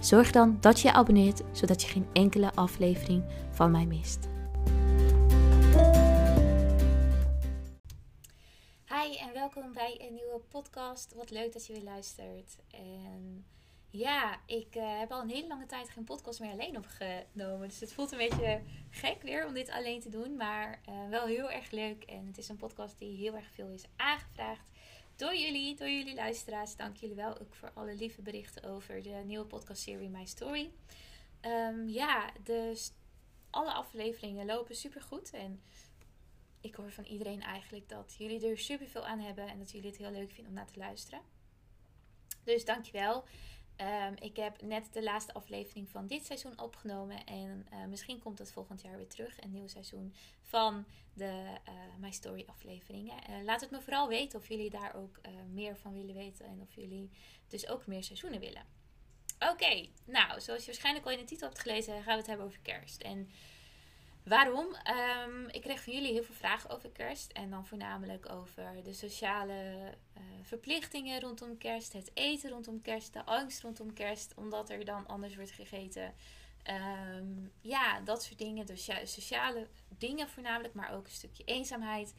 Zorg 0.00 0.30
dan 0.30 0.56
dat 0.60 0.80
je 0.80 0.88
je 0.88 0.94
abonneert, 0.94 1.42
zodat 1.52 1.82
je 1.82 1.88
geen 1.88 2.06
enkele 2.12 2.52
aflevering 2.54 3.24
van 3.50 3.70
mij 3.70 3.86
mist. 3.86 4.28
Hi 8.86 9.16
en 9.16 9.32
welkom 9.32 9.72
bij 9.72 10.00
een 10.00 10.14
nieuwe 10.14 10.40
podcast. 10.48 11.14
Wat 11.14 11.30
leuk 11.30 11.52
dat 11.52 11.66
je 11.66 11.72
weer 11.72 11.82
luistert. 11.82 12.56
En 12.70 13.46
ja, 13.90 14.40
ik 14.46 14.76
uh, 14.76 14.98
heb 14.98 15.12
al 15.12 15.22
een 15.22 15.30
hele 15.30 15.46
lange 15.46 15.66
tijd 15.66 15.90
geen 15.90 16.04
podcast 16.04 16.40
meer 16.40 16.52
alleen 16.52 16.76
opgenomen. 16.76 17.68
Dus 17.68 17.80
het 17.80 17.92
voelt 17.92 18.12
een 18.12 18.18
beetje 18.18 18.62
gek 18.90 19.22
weer 19.22 19.46
om 19.46 19.54
dit 19.54 19.70
alleen 19.70 20.00
te 20.00 20.08
doen. 20.10 20.36
Maar 20.36 20.80
uh, 20.88 21.08
wel 21.10 21.26
heel 21.26 21.50
erg 21.50 21.70
leuk. 21.70 22.04
En 22.04 22.26
het 22.26 22.38
is 22.38 22.48
een 22.48 22.56
podcast 22.56 22.98
die 22.98 23.16
heel 23.16 23.34
erg 23.34 23.50
veel 23.54 23.68
is 23.68 23.84
aangevraagd 23.96 24.64
door 25.18 25.36
jullie, 25.36 25.76
door 25.76 25.88
jullie 25.88 26.14
luisteraars. 26.14 26.76
Dank 26.76 26.96
jullie 26.96 27.16
wel 27.16 27.38
ook 27.38 27.54
voor 27.54 27.70
alle 27.74 27.94
lieve 27.94 28.22
berichten 28.22 28.62
over 28.62 29.02
de 29.02 29.22
nieuwe 29.24 29.44
podcastserie 29.44 30.08
My 30.08 30.26
Story. 30.26 30.70
Um, 31.42 31.88
ja, 31.88 32.32
dus 32.42 32.92
alle 33.50 33.72
afleveringen 33.72 34.46
lopen 34.46 34.76
super 34.76 35.02
goed. 35.02 35.30
En 35.30 35.60
ik 36.60 36.74
hoor 36.74 36.90
van 36.92 37.04
iedereen 37.04 37.42
eigenlijk 37.42 37.88
dat 37.88 38.14
jullie 38.18 38.48
er 38.48 38.58
super 38.58 38.86
veel 38.86 39.06
aan 39.06 39.18
hebben 39.18 39.48
en 39.48 39.58
dat 39.58 39.70
jullie 39.70 39.90
het 39.90 39.98
heel 39.98 40.10
leuk 40.10 40.30
vinden 40.30 40.46
om 40.46 40.54
naar 40.54 40.70
te 40.72 40.78
luisteren. 40.78 41.20
Dus 42.44 42.64
dankjewel. 42.64 43.24
Um, 43.80 44.14
ik 44.20 44.36
heb 44.36 44.62
net 44.62 44.92
de 44.92 45.02
laatste 45.02 45.32
aflevering 45.32 45.88
van 45.88 46.06
dit 46.06 46.24
seizoen 46.26 46.60
opgenomen. 46.60 47.24
En 47.24 47.66
uh, 47.72 47.84
misschien 47.84 48.18
komt 48.18 48.38
het 48.38 48.52
volgend 48.52 48.82
jaar 48.82 48.96
weer 48.96 49.08
terug. 49.08 49.42
Een 49.42 49.52
nieuw 49.52 49.66
seizoen 49.68 50.14
van 50.42 50.84
de 51.12 51.44
uh, 51.68 51.74
My 51.98 52.10
Story 52.10 52.44
afleveringen. 52.46 53.16
Uh, 53.30 53.44
laat 53.44 53.60
het 53.60 53.70
me 53.70 53.80
vooral 53.80 54.08
weten 54.08 54.38
of 54.38 54.48
jullie 54.48 54.70
daar 54.70 54.94
ook 54.94 55.20
meer 55.52 55.76
van 55.76 55.92
willen 55.92 56.14
weten. 56.14 56.46
En 56.46 56.60
of 56.60 56.74
jullie 56.74 57.10
dus 57.48 57.68
ook 57.68 57.86
meer 57.86 58.04
seizoenen 58.04 58.40
willen. 58.40 58.62
Oké, 59.38 59.86
nou, 60.04 60.40
zoals 60.40 60.60
je 60.60 60.66
waarschijnlijk 60.66 61.06
al 61.06 61.12
in 61.12 61.18
de 61.18 61.24
titel 61.24 61.48
hebt 61.48 61.60
gelezen, 61.60 61.94
gaan 61.94 62.12
we 62.12 62.18
het 62.18 62.26
hebben 62.26 62.46
over 62.46 62.60
kerst. 62.62 63.02
En 63.02 63.30
Waarom? 64.28 64.66
Um, 65.26 65.48
ik 65.48 65.60
kreeg 65.60 65.82
van 65.82 65.92
jullie 65.92 66.12
heel 66.12 66.22
veel 66.22 66.34
vragen 66.34 66.70
over 66.70 66.90
kerst. 66.90 67.32
En 67.32 67.50
dan 67.50 67.66
voornamelijk 67.66 68.28
over 68.28 68.82
de 68.82 68.92
sociale 68.92 69.52
uh, 70.16 70.22
verplichtingen 70.42 71.20
rondom 71.20 71.58
kerst. 71.58 71.92
Het 71.92 72.10
eten 72.14 72.50
rondom 72.50 72.82
kerst. 72.82 73.12
De 73.12 73.24
angst 73.24 73.62
rondom 73.62 73.92
kerst. 73.92 74.34
Omdat 74.34 74.70
er 74.70 74.84
dan 74.84 75.06
anders 75.06 75.36
wordt 75.36 75.50
gegeten. 75.50 76.14
Um, 76.64 77.52
ja, 77.60 78.00
dat 78.00 78.22
soort 78.22 78.38
dingen. 78.38 78.66
Dus 78.66 78.86
ja, 78.86 79.04
sociale 79.04 79.66
dingen 79.98 80.28
voornamelijk. 80.28 80.74
Maar 80.74 80.92
ook 80.92 81.04
een 81.06 81.12
stukje 81.12 81.44
eenzaamheid. 81.44 82.14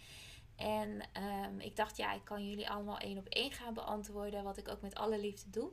En 0.55 1.01
um, 1.23 1.59
ik 1.59 1.75
dacht, 1.75 1.97
ja, 1.97 2.13
ik 2.13 2.25
kan 2.25 2.49
jullie 2.49 2.69
allemaal 2.69 2.97
één 2.97 3.17
op 3.17 3.27
één 3.27 3.51
gaan 3.51 3.73
beantwoorden. 3.73 4.43
Wat 4.43 4.57
ik 4.57 4.67
ook 4.67 4.81
met 4.81 4.95
alle 4.95 5.19
liefde 5.19 5.49
doe. 5.49 5.71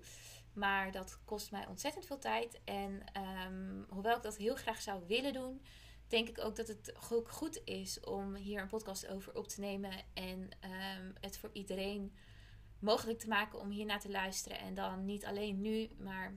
Maar 0.53 0.93
dat 0.93 1.19
kost 1.25 1.51
mij 1.51 1.67
ontzettend 1.67 2.07
veel 2.07 2.19
tijd. 2.19 2.61
En 2.65 3.03
hoewel 3.89 4.17
ik 4.17 4.23
dat 4.23 4.37
heel 4.37 4.55
graag 4.55 4.83
zou 4.83 5.03
willen 5.07 5.33
doen 5.33 5.61
denk 6.09 6.29
ik 6.29 6.45
ook 6.45 6.57
dat 6.57 6.69
het 6.69 6.95
ook 7.11 7.31
goed 7.31 7.61
is 7.65 8.01
om 8.01 8.35
hier 8.35 8.61
een 8.61 8.69
podcast 8.69 9.09
over 9.09 9.35
op 9.35 9.49
te 9.49 9.61
nemen. 9.61 9.93
En 10.15 10.41
um, 10.41 11.15
het 11.21 11.39
voor 11.39 11.51
iedereen 11.53 12.15
mogelijk 12.79 13.19
te 13.19 13.29
maken 13.29 13.61
om 13.61 13.71
hier 13.71 13.87
naar 13.87 14.01
te 14.01 14.11
luisteren. 14.11 14.59
En 14.59 14.75
dan 14.75 15.05
niet 15.05 15.25
alleen 15.25 15.61
nu, 15.61 15.89
maar, 15.99 16.35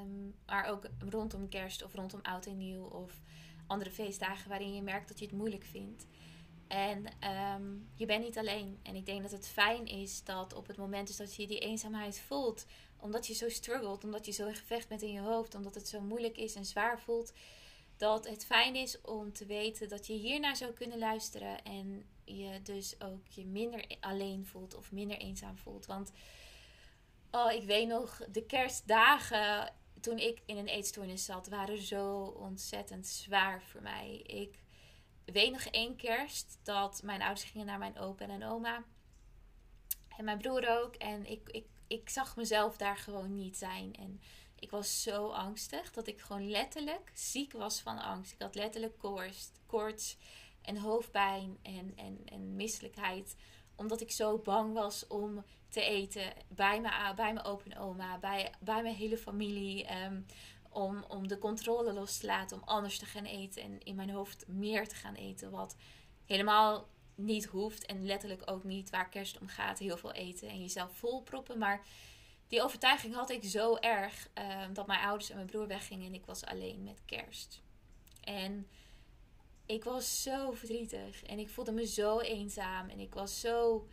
um, 0.00 0.34
maar 0.46 0.64
ook 0.64 0.88
rondom 1.08 1.48
kerst 1.48 1.84
of 1.84 1.94
rondom 1.94 2.20
oud 2.22 2.46
en 2.46 2.56
nieuw. 2.56 2.84
Of 2.84 3.20
andere 3.66 3.90
feestdagen 3.90 4.48
waarin 4.48 4.74
je 4.74 4.82
merkt 4.82 5.08
dat 5.08 5.18
je 5.18 5.26
het 5.26 5.34
moeilijk 5.34 5.64
vindt. 5.64 6.06
En 6.68 7.06
um, 7.54 7.88
je 7.94 8.06
bent 8.06 8.24
niet 8.24 8.38
alleen. 8.38 8.78
En 8.82 8.94
ik 8.94 9.06
denk 9.06 9.22
dat 9.22 9.30
het 9.30 9.48
fijn 9.48 9.86
is 9.86 10.24
dat 10.24 10.54
op 10.54 10.66
het 10.66 10.76
moment 10.76 11.06
dus 11.06 11.16
dat 11.16 11.34
je 11.34 11.46
die 11.46 11.58
eenzaamheid 11.58 12.20
voelt, 12.20 12.66
omdat 12.96 13.26
je 13.26 13.34
zo 13.34 13.48
struggelt, 13.48 14.04
omdat 14.04 14.26
je 14.26 14.32
zo 14.32 14.48
gevecht 14.48 14.88
bent 14.88 15.02
in 15.02 15.12
je 15.12 15.20
hoofd, 15.20 15.54
omdat 15.54 15.74
het 15.74 15.88
zo 15.88 16.00
moeilijk 16.00 16.36
is 16.36 16.54
en 16.54 16.64
zwaar 16.64 17.00
voelt, 17.00 17.32
dat 17.96 18.28
het 18.28 18.44
fijn 18.44 18.74
is 18.74 19.00
om 19.00 19.32
te 19.32 19.46
weten 19.46 19.88
dat 19.88 20.06
je 20.06 20.12
hiernaar 20.12 20.56
zou 20.56 20.72
kunnen 20.72 20.98
luisteren 20.98 21.62
en 21.62 22.06
je 22.24 22.62
dus 22.62 23.00
ook 23.00 23.26
je 23.26 23.44
minder 23.44 23.84
alleen 24.00 24.46
voelt 24.46 24.74
of 24.74 24.92
minder 24.92 25.16
eenzaam 25.16 25.58
voelt. 25.58 25.86
Want 25.86 26.12
oh, 27.30 27.52
ik 27.52 27.64
weet 27.64 27.88
nog, 27.88 28.20
de 28.30 28.46
kerstdagen 28.46 29.72
toen 30.00 30.18
ik 30.18 30.42
in 30.46 30.56
een 30.56 30.68
eetstoornis 30.68 31.24
zat, 31.24 31.48
waren 31.48 31.78
zo 31.78 32.22
ontzettend 32.22 33.06
zwaar 33.06 33.62
voor 33.62 33.82
mij. 33.82 34.20
Ik 34.26 34.58
weet 35.24 35.52
nog 35.52 35.64
één 35.64 35.96
kerst 35.96 36.58
dat 36.62 37.02
mijn 37.02 37.22
ouders 37.22 37.44
gingen 37.44 37.66
naar 37.66 37.78
mijn 37.78 37.98
opa 37.98 38.28
en 38.28 38.44
oma. 38.44 38.84
En 40.16 40.24
mijn 40.24 40.38
broer 40.38 40.82
ook. 40.82 40.94
En 40.94 41.30
ik, 41.30 41.48
ik, 41.50 41.66
ik 41.86 42.08
zag 42.08 42.36
mezelf 42.36 42.76
daar 42.76 42.96
gewoon 42.96 43.34
niet 43.34 43.56
zijn. 43.56 43.94
En 43.94 44.20
ik 44.58 44.70
was 44.70 45.02
zo 45.02 45.28
angstig 45.28 45.92
dat 45.92 46.06
ik 46.06 46.20
gewoon 46.20 46.50
letterlijk 46.50 47.10
ziek 47.14 47.52
was 47.52 47.80
van 47.80 47.98
angst. 47.98 48.32
Ik 48.32 48.42
had 48.42 48.54
letterlijk 48.54 48.98
koorts, 48.98 49.50
koorts 49.66 50.16
en 50.62 50.76
hoofdpijn 50.76 51.58
en, 51.62 51.92
en, 51.96 52.18
en 52.24 52.56
misselijkheid. 52.56 53.36
Omdat 53.74 54.00
ik 54.00 54.10
zo 54.10 54.38
bang 54.38 54.74
was 54.74 55.06
om 55.06 55.44
te 55.68 55.80
eten 55.80 56.32
bij 56.48 56.80
mijn, 56.80 57.16
bij 57.16 57.32
mijn 57.32 57.44
open 57.44 57.76
oma, 57.76 58.18
bij, 58.18 58.52
bij 58.60 58.82
mijn 58.82 58.94
hele 58.94 59.18
familie. 59.18 59.84
Ehm, 59.84 60.20
om, 60.76 61.04
om 61.08 61.28
de 61.28 61.38
controle 61.38 61.92
los 61.92 62.18
te 62.18 62.26
laten, 62.26 62.56
om 62.56 62.62
anders 62.68 62.98
te 62.98 63.06
gaan 63.06 63.24
eten. 63.24 63.62
En 63.62 63.82
in 63.82 63.94
mijn 63.94 64.10
hoofd 64.10 64.44
meer 64.48 64.88
te 64.88 64.94
gaan 64.94 65.14
eten. 65.14 65.50
Wat 65.50 65.76
helemaal 66.26 66.88
niet 67.14 67.44
hoeft. 67.44 67.86
En 67.86 68.06
letterlijk 68.06 68.50
ook 68.50 68.64
niet 68.64 68.90
waar 68.90 69.08
kerst 69.08 69.38
om 69.38 69.46
gaat. 69.46 69.78
Heel 69.78 69.96
veel 69.96 70.12
eten 70.12 70.48
en 70.48 70.60
jezelf 70.60 70.96
volproppen. 70.96 71.58
Maar 71.58 71.86
die 72.48 72.62
overtuiging 72.62 73.14
had 73.14 73.30
ik 73.30 73.44
zo 73.44 73.76
erg 73.76 74.28
ehm, 74.34 74.72
dat 74.72 74.86
mijn 74.86 75.00
ouders 75.00 75.30
en 75.30 75.36
mijn 75.36 75.48
broer 75.48 75.66
weggingen 75.66 76.06
en 76.06 76.14
ik 76.14 76.26
was 76.26 76.44
alleen 76.44 76.82
met 76.82 77.02
kerst. 77.04 77.62
En 78.20 78.68
ik 79.66 79.84
was 79.84 80.22
zo 80.22 80.52
verdrietig 80.52 81.22
en 81.22 81.38
ik 81.38 81.48
voelde 81.48 81.72
me 81.72 81.86
zo 81.86 82.20
eenzaam 82.20 82.88
en 82.88 83.00
ik 83.00 83.14
was 83.14 83.40
zo. 83.40 83.86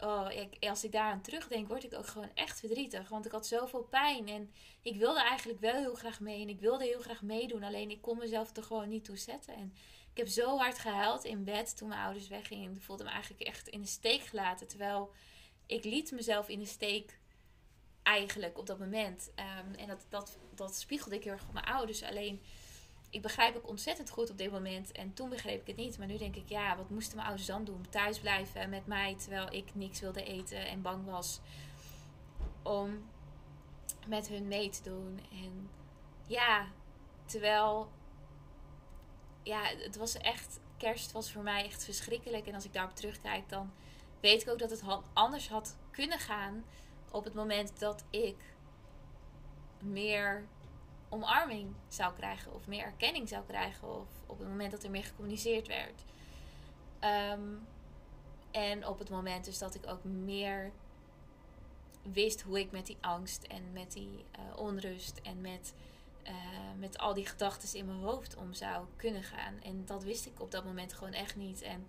Oh, 0.00 0.26
ik, 0.30 0.68
als 0.68 0.84
ik 0.84 0.92
daaraan 0.92 1.20
terugdenk, 1.20 1.68
word 1.68 1.84
ik 1.84 1.94
ook 1.94 2.06
gewoon 2.06 2.30
echt 2.34 2.60
verdrietig. 2.60 3.08
Want 3.08 3.26
ik 3.26 3.32
had 3.32 3.46
zoveel 3.46 3.82
pijn 3.82 4.28
en 4.28 4.52
ik 4.82 4.96
wilde 4.96 5.20
eigenlijk 5.20 5.60
wel 5.60 5.74
heel 5.74 5.94
graag 5.94 6.20
mee 6.20 6.42
en 6.42 6.48
ik 6.48 6.60
wilde 6.60 6.84
heel 6.84 7.00
graag 7.00 7.22
meedoen. 7.22 7.62
Alleen 7.62 7.90
ik 7.90 8.02
kon 8.02 8.18
mezelf 8.18 8.56
er 8.56 8.62
gewoon 8.62 8.88
niet 8.88 9.04
toe 9.04 9.16
zetten. 9.16 9.54
En 9.54 9.74
ik 10.10 10.16
heb 10.16 10.28
zo 10.28 10.56
hard 10.58 10.78
gehuild 10.78 11.24
in 11.24 11.44
bed 11.44 11.76
toen 11.76 11.88
mijn 11.88 12.00
ouders 12.00 12.28
weggingen. 12.28 12.76
Ik 12.76 12.82
voelde 12.82 13.04
me 13.04 13.10
eigenlijk 13.10 13.42
echt 13.42 13.68
in 13.68 13.80
de 13.80 13.86
steek 13.86 14.20
gelaten. 14.20 14.68
Terwijl 14.68 15.12
ik 15.66 15.84
liet 15.84 16.12
mezelf 16.12 16.48
in 16.48 16.58
de 16.58 16.66
steek 16.66 17.18
eigenlijk 18.02 18.58
op 18.58 18.66
dat 18.66 18.78
moment. 18.78 19.30
Ehm, 19.34 19.74
en 19.76 19.86
dat, 19.86 20.06
dat, 20.08 20.38
dat 20.54 20.74
spiegelde 20.74 21.16
ik 21.16 21.24
heel 21.24 21.32
erg 21.32 21.46
op 21.46 21.52
mijn 21.52 21.64
ouders. 21.64 22.02
Alleen, 22.02 22.40
ik 23.10 23.22
begrijp 23.22 23.56
ook 23.56 23.68
ontzettend 23.68 24.10
goed 24.10 24.30
op 24.30 24.38
dit 24.38 24.50
moment. 24.50 24.92
En 24.92 25.14
toen 25.14 25.28
begreep 25.28 25.60
ik 25.60 25.66
het 25.66 25.76
niet. 25.76 25.98
Maar 25.98 26.06
nu 26.06 26.16
denk 26.16 26.36
ik, 26.36 26.48
ja, 26.48 26.76
wat 26.76 26.90
moesten 26.90 27.16
mijn 27.16 27.28
ouders 27.28 27.48
dan 27.48 27.64
doen? 27.64 27.86
Thuis 27.90 28.18
blijven 28.18 28.70
met 28.70 28.86
mij 28.86 29.16
terwijl 29.18 29.52
ik 29.52 29.74
niks 29.74 30.00
wilde 30.00 30.24
eten 30.24 30.66
en 30.66 30.82
bang 30.82 31.04
was 31.04 31.40
om 32.62 33.08
met 34.06 34.28
hun 34.28 34.48
mee 34.48 34.68
te 34.68 34.82
doen. 34.82 35.20
En 35.30 35.70
ja, 36.26 36.66
terwijl, 37.24 37.90
ja, 39.42 39.62
het 39.64 39.96
was 39.96 40.16
echt, 40.16 40.60
kerst 40.76 41.12
was 41.12 41.32
voor 41.32 41.42
mij 41.42 41.64
echt 41.64 41.84
verschrikkelijk. 41.84 42.46
En 42.46 42.54
als 42.54 42.64
ik 42.64 42.72
daarop 42.72 42.96
terugkijk, 42.96 43.48
dan 43.48 43.72
weet 44.20 44.42
ik 44.42 44.48
ook 44.48 44.58
dat 44.58 44.70
het 44.70 44.82
anders 45.12 45.48
had 45.48 45.76
kunnen 45.90 46.18
gaan 46.18 46.64
op 47.10 47.24
het 47.24 47.34
moment 47.34 47.78
dat 47.78 48.04
ik 48.10 48.36
meer 49.82 50.46
omarming 51.08 51.74
zou 51.88 52.14
krijgen 52.14 52.54
of 52.54 52.66
meer 52.66 52.84
erkenning 52.84 53.28
zou 53.28 53.44
krijgen 53.46 53.88
of 53.88 54.08
op 54.26 54.38
het 54.38 54.48
moment 54.48 54.70
dat 54.70 54.84
er 54.84 54.90
meer 54.90 55.04
gecommuniceerd 55.04 55.66
werd. 55.66 56.04
Ehm, 56.98 57.54
en 58.50 58.86
op 58.86 58.98
het 58.98 59.10
moment 59.10 59.44
dus 59.44 59.58
dat 59.58 59.74
ik 59.74 59.86
ook 59.86 60.04
meer 60.04 60.72
wist 62.12 62.42
hoe 62.42 62.60
ik 62.60 62.70
met 62.70 62.86
die 62.86 62.96
angst 63.00 63.42
en 63.42 63.72
met 63.72 63.92
die 63.92 64.24
uh, 64.38 64.56
onrust 64.56 65.20
en 65.22 65.40
met, 65.40 65.74
uh, 66.24 66.32
met 66.78 66.98
al 66.98 67.14
die 67.14 67.26
gedachten 67.26 67.78
in 67.78 67.86
mijn 67.86 67.98
hoofd 67.98 68.36
om 68.36 68.52
zou 68.52 68.86
kunnen 68.96 69.22
gaan. 69.22 69.60
En 69.62 69.84
dat 69.84 70.04
wist 70.04 70.26
ik 70.26 70.40
op 70.40 70.50
dat 70.50 70.64
moment 70.64 70.92
gewoon 70.92 71.12
echt 71.12 71.36
niet. 71.36 71.62
En 71.62 71.86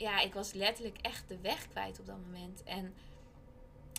ja, 0.00 0.20
ik 0.20 0.34
was 0.34 0.52
letterlijk 0.52 0.98
echt 1.00 1.28
de 1.28 1.40
weg 1.40 1.68
kwijt 1.68 2.00
op 2.00 2.06
dat 2.06 2.18
moment. 2.26 2.62
En 2.62 2.94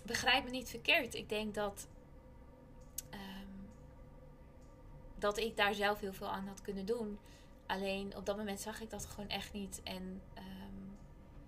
begrijp 0.03 0.44
me 0.44 0.50
niet 0.50 0.69
verkeerd. 0.69 1.13
Ik 1.13 1.30
denk 1.30 1.53
dat 1.53 1.88
dat 5.21 5.38
ik 5.38 5.57
daar 5.57 5.74
zelf 5.74 6.00
heel 6.00 6.13
veel 6.13 6.30
aan 6.30 6.48
had 6.48 6.62
kunnen 6.62 6.86
doen. 6.86 7.19
Alleen 7.65 8.15
op 8.15 8.25
dat 8.25 8.38
moment 8.38 8.62
zag 8.62 8.81
ik 8.81 8.89
dat 8.89 9.06
gewoon 9.06 9.30
echt 9.30 9.53
niet. 9.53 9.81
En 9.83 10.21
ehm, 10.33 10.45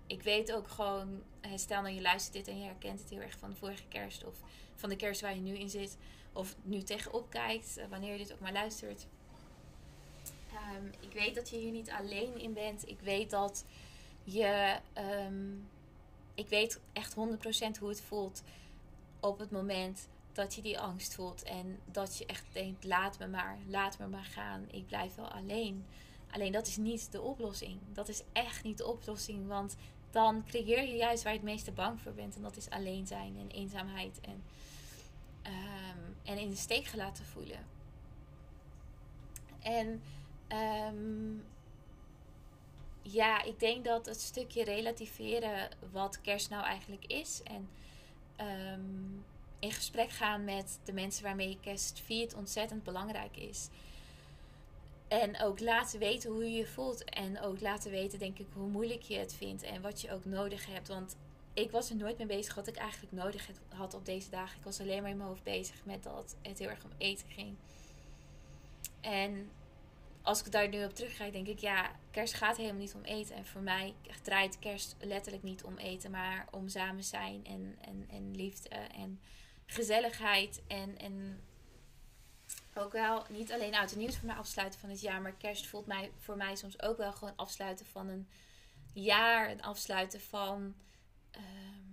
ik 0.06 0.22
weet 0.22 0.52
ook 0.52 0.68
gewoon, 0.68 1.22
eh, 1.40 1.50
stel 1.54 1.82
nou 1.82 1.94
je 1.94 2.00
luistert 2.00 2.34
dit 2.34 2.48
en 2.48 2.58
je 2.58 2.64
herkent 2.64 3.00
het 3.00 3.10
heel 3.10 3.20
erg 3.20 3.38
van 3.38 3.50
de 3.50 3.56
vorige 3.56 3.86
kerst 3.88 4.24
of 4.24 4.40
van 4.74 4.88
de 4.88 4.96
kerst 4.96 5.20
waar 5.20 5.34
je 5.34 5.40
nu 5.40 5.58
in 5.58 5.70
zit. 5.70 5.96
Of 6.32 6.56
nu 6.62 6.82
tegenop 6.82 7.30
kijkt, 7.30 7.76
eh, 7.76 7.86
wanneer 7.88 8.12
je 8.12 8.18
dit 8.18 8.32
ook 8.32 8.40
maar 8.40 8.52
luistert. 8.52 9.06
Ehm, 10.52 10.86
ik 11.00 11.12
weet 11.12 11.34
dat 11.34 11.50
je 11.50 11.56
hier 11.56 11.72
niet 11.72 11.90
alleen 11.90 12.38
in 12.38 12.52
bent. 12.52 12.88
Ik 12.88 13.00
weet 13.00 13.30
dat 13.30 13.64
je. 14.24 14.78
Ehm, 14.92 15.52
ik 16.34 16.48
weet 16.48 16.80
echt 16.92 17.14
100% 17.14 17.78
hoe 17.78 17.88
het 17.88 18.00
voelt 18.00 18.42
op 19.20 19.38
het 19.38 19.50
moment 19.50 20.08
dat 20.32 20.54
je 20.54 20.62
die 20.62 20.80
angst 20.80 21.14
voelt. 21.14 21.42
En 21.42 21.78
dat 21.84 22.18
je 22.18 22.26
echt 22.26 22.44
denkt: 22.52 22.84
laat 22.84 23.18
me 23.18 23.26
maar, 23.26 23.58
laat 23.68 23.98
me 23.98 24.06
maar 24.06 24.24
gaan. 24.24 24.64
Ik 24.70 24.86
blijf 24.86 25.14
wel 25.14 25.28
alleen. 25.28 25.84
Alleen 26.30 26.52
dat 26.52 26.66
is 26.66 26.76
niet 26.76 27.12
de 27.12 27.20
oplossing. 27.20 27.78
Dat 27.92 28.08
is 28.08 28.22
echt 28.32 28.64
niet 28.64 28.78
de 28.78 28.86
oplossing. 28.86 29.46
Want 29.46 29.76
dan 30.10 30.44
creëer 30.46 30.82
je 30.82 30.96
juist 30.96 31.22
waar 31.22 31.32
je 31.32 31.38
het 31.38 31.48
meeste 31.48 31.72
bang 31.72 32.00
voor 32.00 32.12
bent. 32.12 32.36
En 32.36 32.42
dat 32.42 32.56
is 32.56 32.70
alleen 32.70 33.06
zijn 33.06 33.36
en 33.38 33.50
eenzaamheid. 33.50 34.20
En, 34.20 34.42
um, 35.46 36.16
en 36.22 36.38
in 36.38 36.50
de 36.50 36.56
steek 36.56 36.84
gelaten 36.84 37.24
voelen. 37.24 37.66
En 39.60 40.02
um, 40.92 41.44
ja, 43.04 43.42
ik 43.42 43.60
denk 43.60 43.84
dat 43.84 44.06
het 44.06 44.20
stukje 44.20 44.64
relativeren 44.64 45.68
wat 45.92 46.20
kerst 46.20 46.50
nou 46.50 46.64
eigenlijk 46.64 47.04
is. 47.06 47.42
En 47.42 47.68
um, 48.72 49.24
in 49.58 49.72
gesprek 49.72 50.10
gaan 50.10 50.44
met 50.44 50.78
de 50.84 50.92
mensen 50.92 51.22
waarmee 51.22 51.48
je 51.48 51.60
kerst 51.60 52.00
viert 52.04 52.34
ontzettend 52.34 52.82
belangrijk 52.82 53.36
is. 53.36 53.68
En 55.08 55.40
ook 55.42 55.60
laten 55.60 55.98
weten 55.98 56.30
hoe 56.30 56.44
je 56.44 56.56
je 56.56 56.66
voelt. 56.66 57.04
En 57.04 57.40
ook 57.40 57.60
laten 57.60 57.90
weten, 57.90 58.18
denk 58.18 58.38
ik, 58.38 58.46
hoe 58.52 58.68
moeilijk 58.68 59.02
je 59.02 59.16
het 59.16 59.34
vindt. 59.34 59.62
En 59.62 59.82
wat 59.82 60.00
je 60.00 60.12
ook 60.12 60.24
nodig 60.24 60.66
hebt. 60.66 60.88
Want 60.88 61.16
ik 61.52 61.70
was 61.70 61.90
er 61.90 61.96
nooit 61.96 62.18
mee 62.18 62.26
bezig 62.26 62.54
wat 62.54 62.66
ik 62.66 62.76
eigenlijk 62.76 63.12
nodig 63.12 63.48
had 63.68 63.94
op 63.94 64.04
deze 64.04 64.30
dagen. 64.30 64.58
Ik 64.58 64.64
was 64.64 64.80
alleen 64.80 65.02
maar 65.02 65.10
in 65.10 65.16
mijn 65.16 65.28
hoofd 65.28 65.42
bezig 65.42 65.84
met 65.84 66.02
dat 66.02 66.36
het 66.42 66.58
heel 66.58 66.68
erg 66.68 66.84
om 66.84 66.90
eten 66.98 67.28
ging. 67.28 67.54
En 69.00 69.50
als 70.24 70.42
ik 70.42 70.52
daar 70.52 70.68
nu 70.68 70.84
op 70.84 70.94
terugkijk, 70.94 71.32
denk 71.32 71.46
ik, 71.46 71.58
ja, 71.58 71.90
kerst 72.10 72.34
gaat 72.34 72.56
helemaal 72.56 72.80
niet 72.80 72.94
om 72.94 73.02
eten. 73.02 73.36
En 73.36 73.46
voor 73.46 73.60
mij 73.60 73.94
draait 74.22 74.58
kerst 74.58 74.96
letterlijk 75.00 75.42
niet 75.44 75.64
om 75.64 75.78
eten, 75.78 76.10
maar 76.10 76.46
om 76.50 76.68
samen 76.68 77.04
zijn 77.04 77.46
en, 77.46 77.76
en, 77.80 78.06
en 78.10 78.36
liefde 78.36 78.68
en 78.68 79.20
gezelligheid. 79.66 80.62
En, 80.66 80.98
en 80.98 81.40
ook 82.74 82.92
wel 82.92 83.24
niet 83.28 83.52
alleen 83.52 83.74
uit 83.74 83.90
het 83.90 83.98
nieuws 83.98 84.16
voor 84.16 84.26
mij 84.26 84.36
afsluiten 84.36 84.80
van 84.80 84.90
het 84.90 85.00
jaar, 85.00 85.22
maar 85.22 85.34
kerst 85.34 85.66
voelt 85.66 85.86
mij, 85.86 86.10
voor 86.18 86.36
mij 86.36 86.56
soms 86.56 86.82
ook 86.82 86.96
wel 86.96 87.12
gewoon 87.12 87.36
afsluiten 87.36 87.86
van 87.86 88.08
een 88.08 88.28
jaar. 88.92 89.48
En 89.48 89.60
afsluiten 89.60 90.20
van, 90.20 90.74
ehm, 91.30 91.92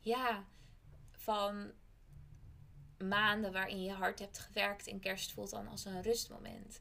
ja, 0.00 0.44
van 1.10 1.72
maanden 2.98 3.52
waarin 3.52 3.82
je 3.82 3.92
hard 3.92 4.18
hebt 4.18 4.38
gewerkt. 4.38 4.86
En 4.86 5.00
kerst 5.00 5.32
voelt 5.32 5.50
dan 5.50 5.68
als 5.68 5.84
een 5.84 6.02
rustmoment. 6.02 6.80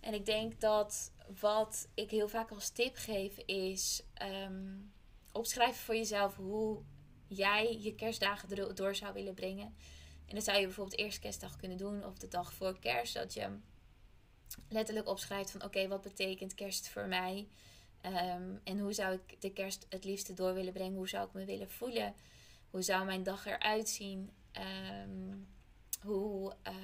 En 0.00 0.14
ik 0.14 0.26
denk 0.26 0.60
dat 0.60 1.12
wat 1.40 1.88
ik 1.94 2.10
heel 2.10 2.28
vaak 2.28 2.50
als 2.50 2.70
tip 2.70 2.96
geef 2.96 3.38
is 3.38 4.02
um, 4.22 4.92
opschrijven 5.32 5.80
voor 5.80 5.96
jezelf 5.96 6.36
hoe 6.36 6.82
jij 7.26 7.78
je 7.80 7.94
kerstdagen 7.94 8.74
door 8.74 8.94
zou 8.94 9.12
willen 9.12 9.34
brengen. 9.34 9.76
En 10.26 10.34
dat 10.34 10.44
zou 10.44 10.58
je 10.58 10.64
bijvoorbeeld 10.64 10.98
eerst 10.98 11.18
kerstdag 11.18 11.56
kunnen 11.56 11.78
doen 11.78 12.04
of 12.04 12.18
de 12.18 12.28
dag 12.28 12.52
voor 12.52 12.78
kerst. 12.78 13.14
Dat 13.14 13.34
je 13.34 13.58
letterlijk 14.68 15.08
opschrijft 15.08 15.50
van 15.50 15.64
oké, 15.64 15.88
wat 15.88 16.02
betekent 16.02 16.54
kerst 16.54 16.88
voor 16.88 17.06
mij? 17.06 17.48
Ehm, 18.00 18.56
en 18.64 18.78
hoe 18.78 18.92
zou 18.92 19.14
ik 19.14 19.40
de 19.40 19.52
kerst 19.52 19.86
het 19.88 20.04
liefste 20.04 20.34
door 20.34 20.54
willen 20.54 20.72
brengen? 20.72 20.96
Hoe 20.96 21.08
zou 21.08 21.26
ik 21.26 21.32
me 21.32 21.44
willen 21.44 21.70
voelen? 21.70 22.14
Hoe 22.70 22.82
zou 22.82 23.04
mijn 23.04 23.22
dag 23.22 23.46
eruit 23.46 23.88
zien? 23.88 24.30
Um, 24.52 25.46
hoe 26.02 26.54
uh, 26.66 26.74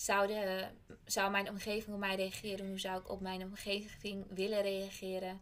zou, 0.00 0.26
de, 0.26 0.68
zou 1.04 1.30
mijn 1.30 1.48
omgeving 1.48 1.94
op 1.94 2.00
mij 2.00 2.16
reageren? 2.16 2.68
Hoe 2.68 2.78
zou 2.78 3.00
ik 3.00 3.08
op 3.08 3.20
mijn 3.20 3.42
omgeving 3.42 4.26
willen 4.28 4.62
reageren? 4.62 5.40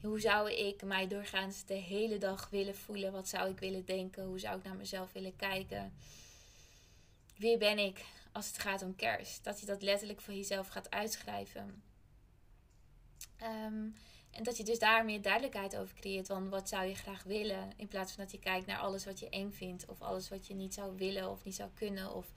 Hoe 0.00 0.20
zou 0.20 0.52
ik 0.52 0.82
mij 0.82 1.06
doorgaans 1.08 1.64
de 1.64 1.74
hele 1.74 2.18
dag 2.18 2.50
willen 2.50 2.76
voelen? 2.76 3.12
Wat 3.12 3.28
zou 3.28 3.50
ik 3.50 3.58
willen 3.58 3.84
denken? 3.84 4.24
Hoe 4.24 4.38
zou 4.38 4.58
ik 4.58 4.64
naar 4.64 4.76
mezelf 4.76 5.12
willen 5.12 5.36
kijken? 5.36 5.92
Wie 7.36 7.56
ben 7.56 7.78
ik 7.78 8.04
als 8.32 8.46
het 8.46 8.58
gaat 8.58 8.82
om 8.82 8.96
kerst? 8.96 9.44
Dat 9.44 9.60
je 9.60 9.66
dat 9.66 9.82
letterlijk 9.82 10.20
voor 10.20 10.34
jezelf 10.34 10.68
gaat 10.68 10.90
uitschrijven. 10.90 11.82
Ehm, 13.36 13.86
en 14.30 14.42
dat 14.42 14.56
je 14.56 14.64
dus 14.64 14.78
daar 14.78 15.04
meer 15.04 15.22
duidelijkheid 15.22 15.76
over 15.76 15.94
creëert. 15.94 16.26
van 16.26 16.48
wat 16.48 16.68
zou 16.68 16.86
je 16.86 16.94
graag 16.94 17.22
willen? 17.22 17.72
In 17.76 17.88
plaats 17.88 18.12
van 18.12 18.22
dat 18.22 18.32
je 18.32 18.38
kijkt 18.38 18.66
naar 18.66 18.78
alles 18.78 19.04
wat 19.04 19.18
je 19.18 19.28
eng 19.28 19.50
vindt. 19.50 19.86
Of 19.86 20.02
alles 20.02 20.28
wat 20.28 20.46
je 20.46 20.54
niet 20.54 20.74
zou 20.74 20.96
willen 20.96 21.30
of 21.30 21.44
niet 21.44 21.54
zou 21.54 21.70
kunnen. 21.74 22.14
Of 22.14 22.32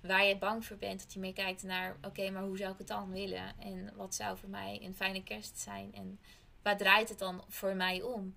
waar 0.00 0.24
je 0.24 0.38
bang 0.38 0.64
voor 0.64 0.76
bent. 0.76 1.00
Dat 1.02 1.12
je 1.12 1.20
meer 1.20 1.32
kijkt 1.32 1.62
naar, 1.62 1.96
oké, 2.02 2.30
maar 2.30 2.42
hoe 2.42 2.56
zou 2.56 2.72
ik 2.72 2.78
het 2.78 2.86
dan 2.86 3.10
willen? 3.10 3.60
En 3.60 3.92
wat 3.96 4.14
zou 4.14 4.38
voor 4.38 4.48
mij 4.48 4.80
een 4.82 4.94
fijne 4.94 5.22
kerst 5.22 5.58
zijn? 5.58 5.94
En 5.94 6.20
waar 6.62 6.76
draait 6.76 7.08
het 7.08 7.18
dan 7.18 7.44
voor 7.48 7.76
mij 7.76 8.02
om? 8.02 8.36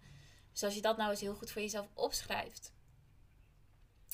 Dus 0.52 0.64
als 0.64 0.76
je 0.76 0.82
dat 0.82 0.98
nou 0.98 1.10
eens 1.10 1.22
heel 1.22 1.36
goed 1.36 1.52
voor 1.52 1.62
jezelf 1.62 1.88
opschrijft. 1.94 2.74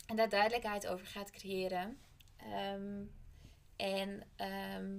En 0.06 0.16
daar 0.16 0.30
duidelijkheid 0.30 0.88
over 0.88 1.06
gaat 1.06 1.32
creëren. 1.32 2.00
Ehm, 2.38 3.04
en 3.76 4.24
ehm, 4.36 4.96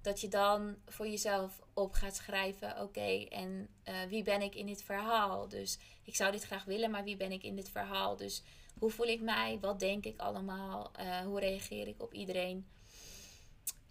dat 0.00 0.20
je 0.20 0.28
dan 0.28 0.76
voor 0.86 1.06
jezelf 1.06 1.60
op 1.74 1.92
gaat 1.92 2.16
schrijven: 2.16 2.80
oké, 2.80 3.24
en 3.28 3.68
uh, 3.84 4.02
wie 4.08 4.22
ben 4.22 4.42
ik 4.42 4.54
in 4.54 4.66
dit 4.66 4.82
verhaal? 4.82 5.48
Dus 5.48 5.78
ik 6.02 6.16
zou 6.16 6.32
dit 6.32 6.44
graag 6.44 6.64
willen, 6.64 6.90
maar 6.90 7.04
wie 7.04 7.16
ben 7.16 7.32
ik 7.32 7.42
in 7.42 7.56
dit 7.56 7.68
verhaal? 7.68 8.16
Dus 8.16 8.42
hoe 8.78 8.90
voel 8.90 9.06
ik 9.06 9.20
mij? 9.20 9.58
Wat 9.60 9.80
denk 9.80 10.04
ik 10.04 10.20
allemaal? 10.20 10.92
Uh, 11.00 11.20
hoe 11.20 11.40
reageer 11.40 11.88
ik 11.88 12.02
op 12.02 12.12
iedereen? 12.12 12.66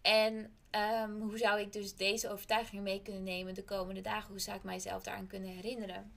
En 0.02 0.54
um, 0.72 1.22
hoe 1.22 1.38
zou 1.38 1.60
ik 1.60 1.74
dus 1.74 1.96
deze 1.96 2.30
overtuiging 2.30 2.82
mee 2.82 3.02
kunnen 3.02 3.24
nemen 3.24 3.54
de 3.54 3.64
komende 3.64 4.02
dagen? 4.02 4.30
Hoe 4.30 4.40
zou 4.40 4.58
ik 4.58 4.64
mijzelf 4.64 5.04
daaraan 5.04 5.28
kunnen 5.28 5.50
herinneren? 5.50 6.12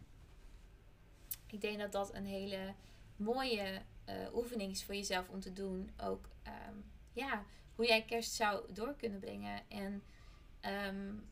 Ik 1.46 1.60
denk 1.60 1.78
dat 1.78 1.92
dat 1.92 2.14
een 2.14 2.26
hele 2.26 2.74
mooie 3.16 3.82
uh, 4.08 4.34
oefening 4.34 4.70
is 4.70 4.84
voor 4.84 4.94
jezelf 4.94 5.28
om 5.28 5.40
te 5.40 5.52
doen. 5.52 5.90
Ook 6.02 6.28
um, 6.46 6.84
ja, 7.12 7.44
hoe 7.74 7.86
jij 7.86 8.04
kerst 8.04 8.32
zou 8.32 8.72
door 8.72 8.94
kunnen 8.96 9.20
brengen. 9.20 9.62
En 9.68 10.02
um, 10.86 11.28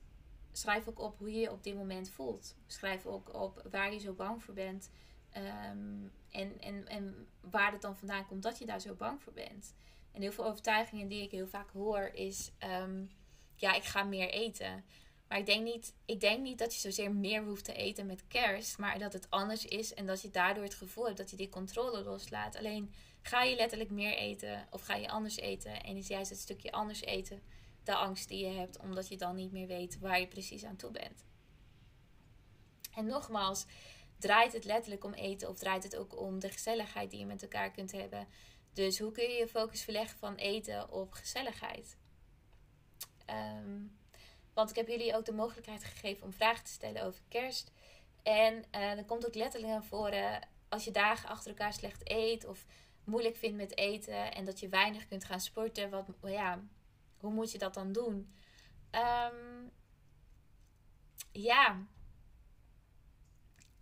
schrijf 0.53 0.89
ook 0.89 0.99
op 0.99 1.19
hoe 1.19 1.33
je 1.33 1.41
je 1.41 1.53
op 1.53 1.63
dit 1.63 1.75
moment 1.75 2.11
voelt. 2.11 2.57
Schrijf 2.67 3.07
ook 3.07 3.35
op 3.35 3.67
waar 3.71 3.93
je 3.93 3.99
zo 3.99 4.13
bang 4.13 4.43
voor 4.43 4.55
bent. 4.55 4.91
Um, 5.37 6.13
en, 6.37 6.61
en, 6.61 6.89
en 6.89 7.29
waar 7.41 7.73
het 7.73 7.83
dan 7.83 7.97
vandaan 7.97 8.27
komt 8.27 8.43
dat 8.43 8.59
je 8.59 8.67
daar 8.67 8.81
zo 8.81 8.95
bang 8.95 9.23
voor 9.23 9.33
bent. 9.33 9.75
En 10.13 10.21
heel 10.21 10.33
veel 10.33 10.47
overtuigingen 10.47 11.09
die 11.09 11.23
ik 11.23 11.31
heel 11.31 11.49
vaak 11.49 11.71
hoor 11.71 12.11
is... 12.15 12.51
Um, 12.83 13.11
ja, 13.57 13.75
ik 13.75 13.85
ga 13.85 14.03
meer 14.03 14.31
eten. 14.31 14.85
Maar 15.29 15.39
ik 15.39 15.47
denk, 15.47 15.65
niet, 15.65 15.95
ik 16.05 16.21
denk 16.21 16.43
niet 16.43 16.59
dat 16.59 16.75
je 16.75 16.81
zozeer 16.81 17.13
meer 17.13 17.45
hoeft 17.45 17.65
te 17.65 17.73
eten 17.73 18.07
met 18.07 18.27
kerst. 18.29 18.79
Maar 18.79 18.99
dat 18.99 19.13
het 19.13 19.31
anders 19.31 19.65
is 19.65 19.95
en 19.95 20.07
dat 20.07 20.23
je 20.23 20.31
daardoor 20.31 20.65
het 20.65 20.75
gevoel 20.75 21.05
hebt 21.05 21.17
dat 21.17 21.31
je 21.31 21.37
die 21.37 21.49
controle 21.49 22.03
loslaat. 22.03 22.57
Alleen 22.57 22.93
ga 23.23 23.43
je 23.43 23.57
letterlijk 23.57 23.91
meer 23.91 24.17
eten 24.17 24.67
of 24.71 24.83
ga 24.83 24.95
je 24.95 25.09
anders 25.09 25.37
eten. 25.37 25.83
En 25.83 25.97
is 25.97 26.07
juist 26.07 26.31
het 26.31 26.39
stukje 26.39 26.73
anders 26.73 27.01
eten 27.01 27.43
de 27.85 27.95
angst 27.95 28.29
die 28.29 28.47
je 28.47 28.53
hebt. 28.53 28.79
Omdat 28.79 29.09
je 29.09 29.17
dan 29.17 29.37
niet 29.37 29.53
meer 29.53 29.67
weet 29.67 29.99
waar 29.99 30.21
je 30.21 30.29
precies 30.29 30.65
aan 30.65 30.77
toe 30.77 30.91
bent. 30.91 31.25
En 32.95 33.07
nogmaals, 33.07 33.67
draait 34.19 34.53
het 34.53 34.65
letterlijk 34.65 35.05
om 35.05 35.13
eten 35.13 35.49
of 35.49 35.59
draait 35.59 35.83
het 35.83 35.97
ook 35.97 36.21
om 36.21 36.39
de 36.39 36.51
gezelligheid 36.51 37.11
die 37.11 37.19
je 37.19 37.27
met 37.27 37.43
elkaar 37.43 37.71
kunt 37.71 37.93
hebben. 37.93 38.29
Dus 38.73 38.99
hoe 38.99 39.13
kun 39.13 39.25
je 39.25 39.39
je 39.39 39.49
focus 39.49 39.83
verleggen 39.83 40.19
van 40.19 40.35
eten 40.35 40.91
op 40.91 41.13
gezelligheid? 41.13 41.97
Um, 43.31 43.99
want 44.55 44.71
ik 44.71 44.77
heb 44.77 44.89
jullie 44.89 45.17
ook 45.17 45.25
de 45.25 45.33
mogelijkheid 45.33 45.85
gegeven 45.85 46.25
om 46.25 46.33
vragen 46.33 46.65
te 46.65 46.71
stellen 46.71 47.03
over 47.03 47.23
kerst. 47.29 47.73
En 48.23 48.65
uh, 48.75 48.95
dan 48.95 49.05
komt 49.05 49.27
ook 49.27 49.35
letterlijk 49.35 49.73
naar 49.73 49.85
voren 49.85 50.49
als 50.69 50.85
je 50.85 50.91
dagen 50.91 51.29
achter 51.29 51.51
elkaar 51.51 51.73
slecht 51.73 52.11
eet 52.11 52.47
of 52.47 52.67
moeilijk 53.05 53.37
vindt 53.37 53.57
met 53.57 53.77
eten 53.77 54.35
en 54.35 54.45
dat 54.45 54.61
je 54.61 54.69
weinig 54.69 55.07
kunt 55.07 55.25
gaan 55.25 55.41
sporten. 55.41 55.91
Wat, 55.91 56.07
ja, 56.23 56.63
hoe 57.17 57.33
moet 57.33 57.53
je 57.53 57.59
dat 57.59 57.75
dan 57.75 57.93
doen? 57.93 58.35
Um, 58.91 59.71
ja, 61.33 61.87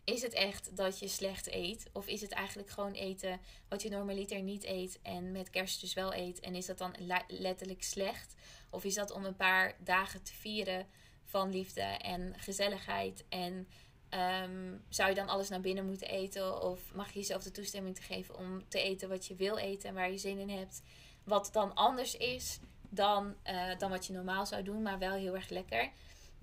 is 0.04 0.23
het 0.23 0.32
echt 0.32 0.76
dat 0.76 0.99
je 0.99 1.08
slecht 1.08 1.52
eet? 1.52 1.90
Of 1.92 2.06
is 2.06 2.20
het 2.20 2.32
eigenlijk 2.32 2.70
gewoon 2.70 2.92
eten 2.92 3.40
wat 3.68 3.82
je 3.82 3.90
normaliter 3.90 4.42
niet 4.42 4.64
eet 4.64 4.99
en 5.02 5.32
met 5.32 5.50
kerst 5.50 5.80
dus 5.80 5.94
wel 5.94 6.14
eet? 6.14 6.40
En 6.40 6.54
is 6.54 6.66
dat 6.66 6.78
dan 6.78 6.94
letterlijk 7.28 7.82
slecht? 7.82 8.34
Of 8.70 8.84
is 8.84 8.94
dat 8.94 9.11
om 9.11 9.25
een 9.25 9.37
paar 9.37 9.76
dagen 9.78 10.23
te 10.23 10.32
vieren 10.32 10.87
van 11.25 11.50
liefde 11.50 11.82
en 11.82 12.34
gezelligheid? 12.37 13.25
En 13.28 13.68
um, 14.11 14.84
zou 14.88 15.08
je 15.08 15.14
dan 15.14 15.28
alles 15.28 15.49
naar 15.49 15.61
binnen 15.61 15.87
moeten 15.87 16.08
eten? 16.08 16.62
Of 16.62 16.94
mag 16.94 17.12
je 17.12 17.18
jezelf 17.18 17.42
de 17.42 17.50
toestemming 17.50 17.94
te 17.94 18.02
geven 18.02 18.37
om 18.37 18.68
te 18.68 18.80
eten 18.80 19.08
wat 19.08 19.26
je 19.26 19.34
wil 19.34 19.56
eten 19.56 19.88
en 19.88 19.94
waar 19.94 20.11
je 20.11 20.18
zin 20.18 20.38
in 20.38 20.50
hebt? 20.50 20.82
Wat 21.25 21.49
dan 21.52 21.75
anders 21.75 22.16
is 22.16 22.58
dan, 22.88 23.34
eh, 23.42 23.78
dan 23.78 23.90
wat 23.90 24.06
je 24.06 24.12
normaal 24.12 24.46
zou 24.46 24.62
doen, 24.62 24.82
maar 24.82 24.99
wel 24.99 25.12
heel 25.12 25.34
erg 25.34 25.49
lekker. 25.49 25.90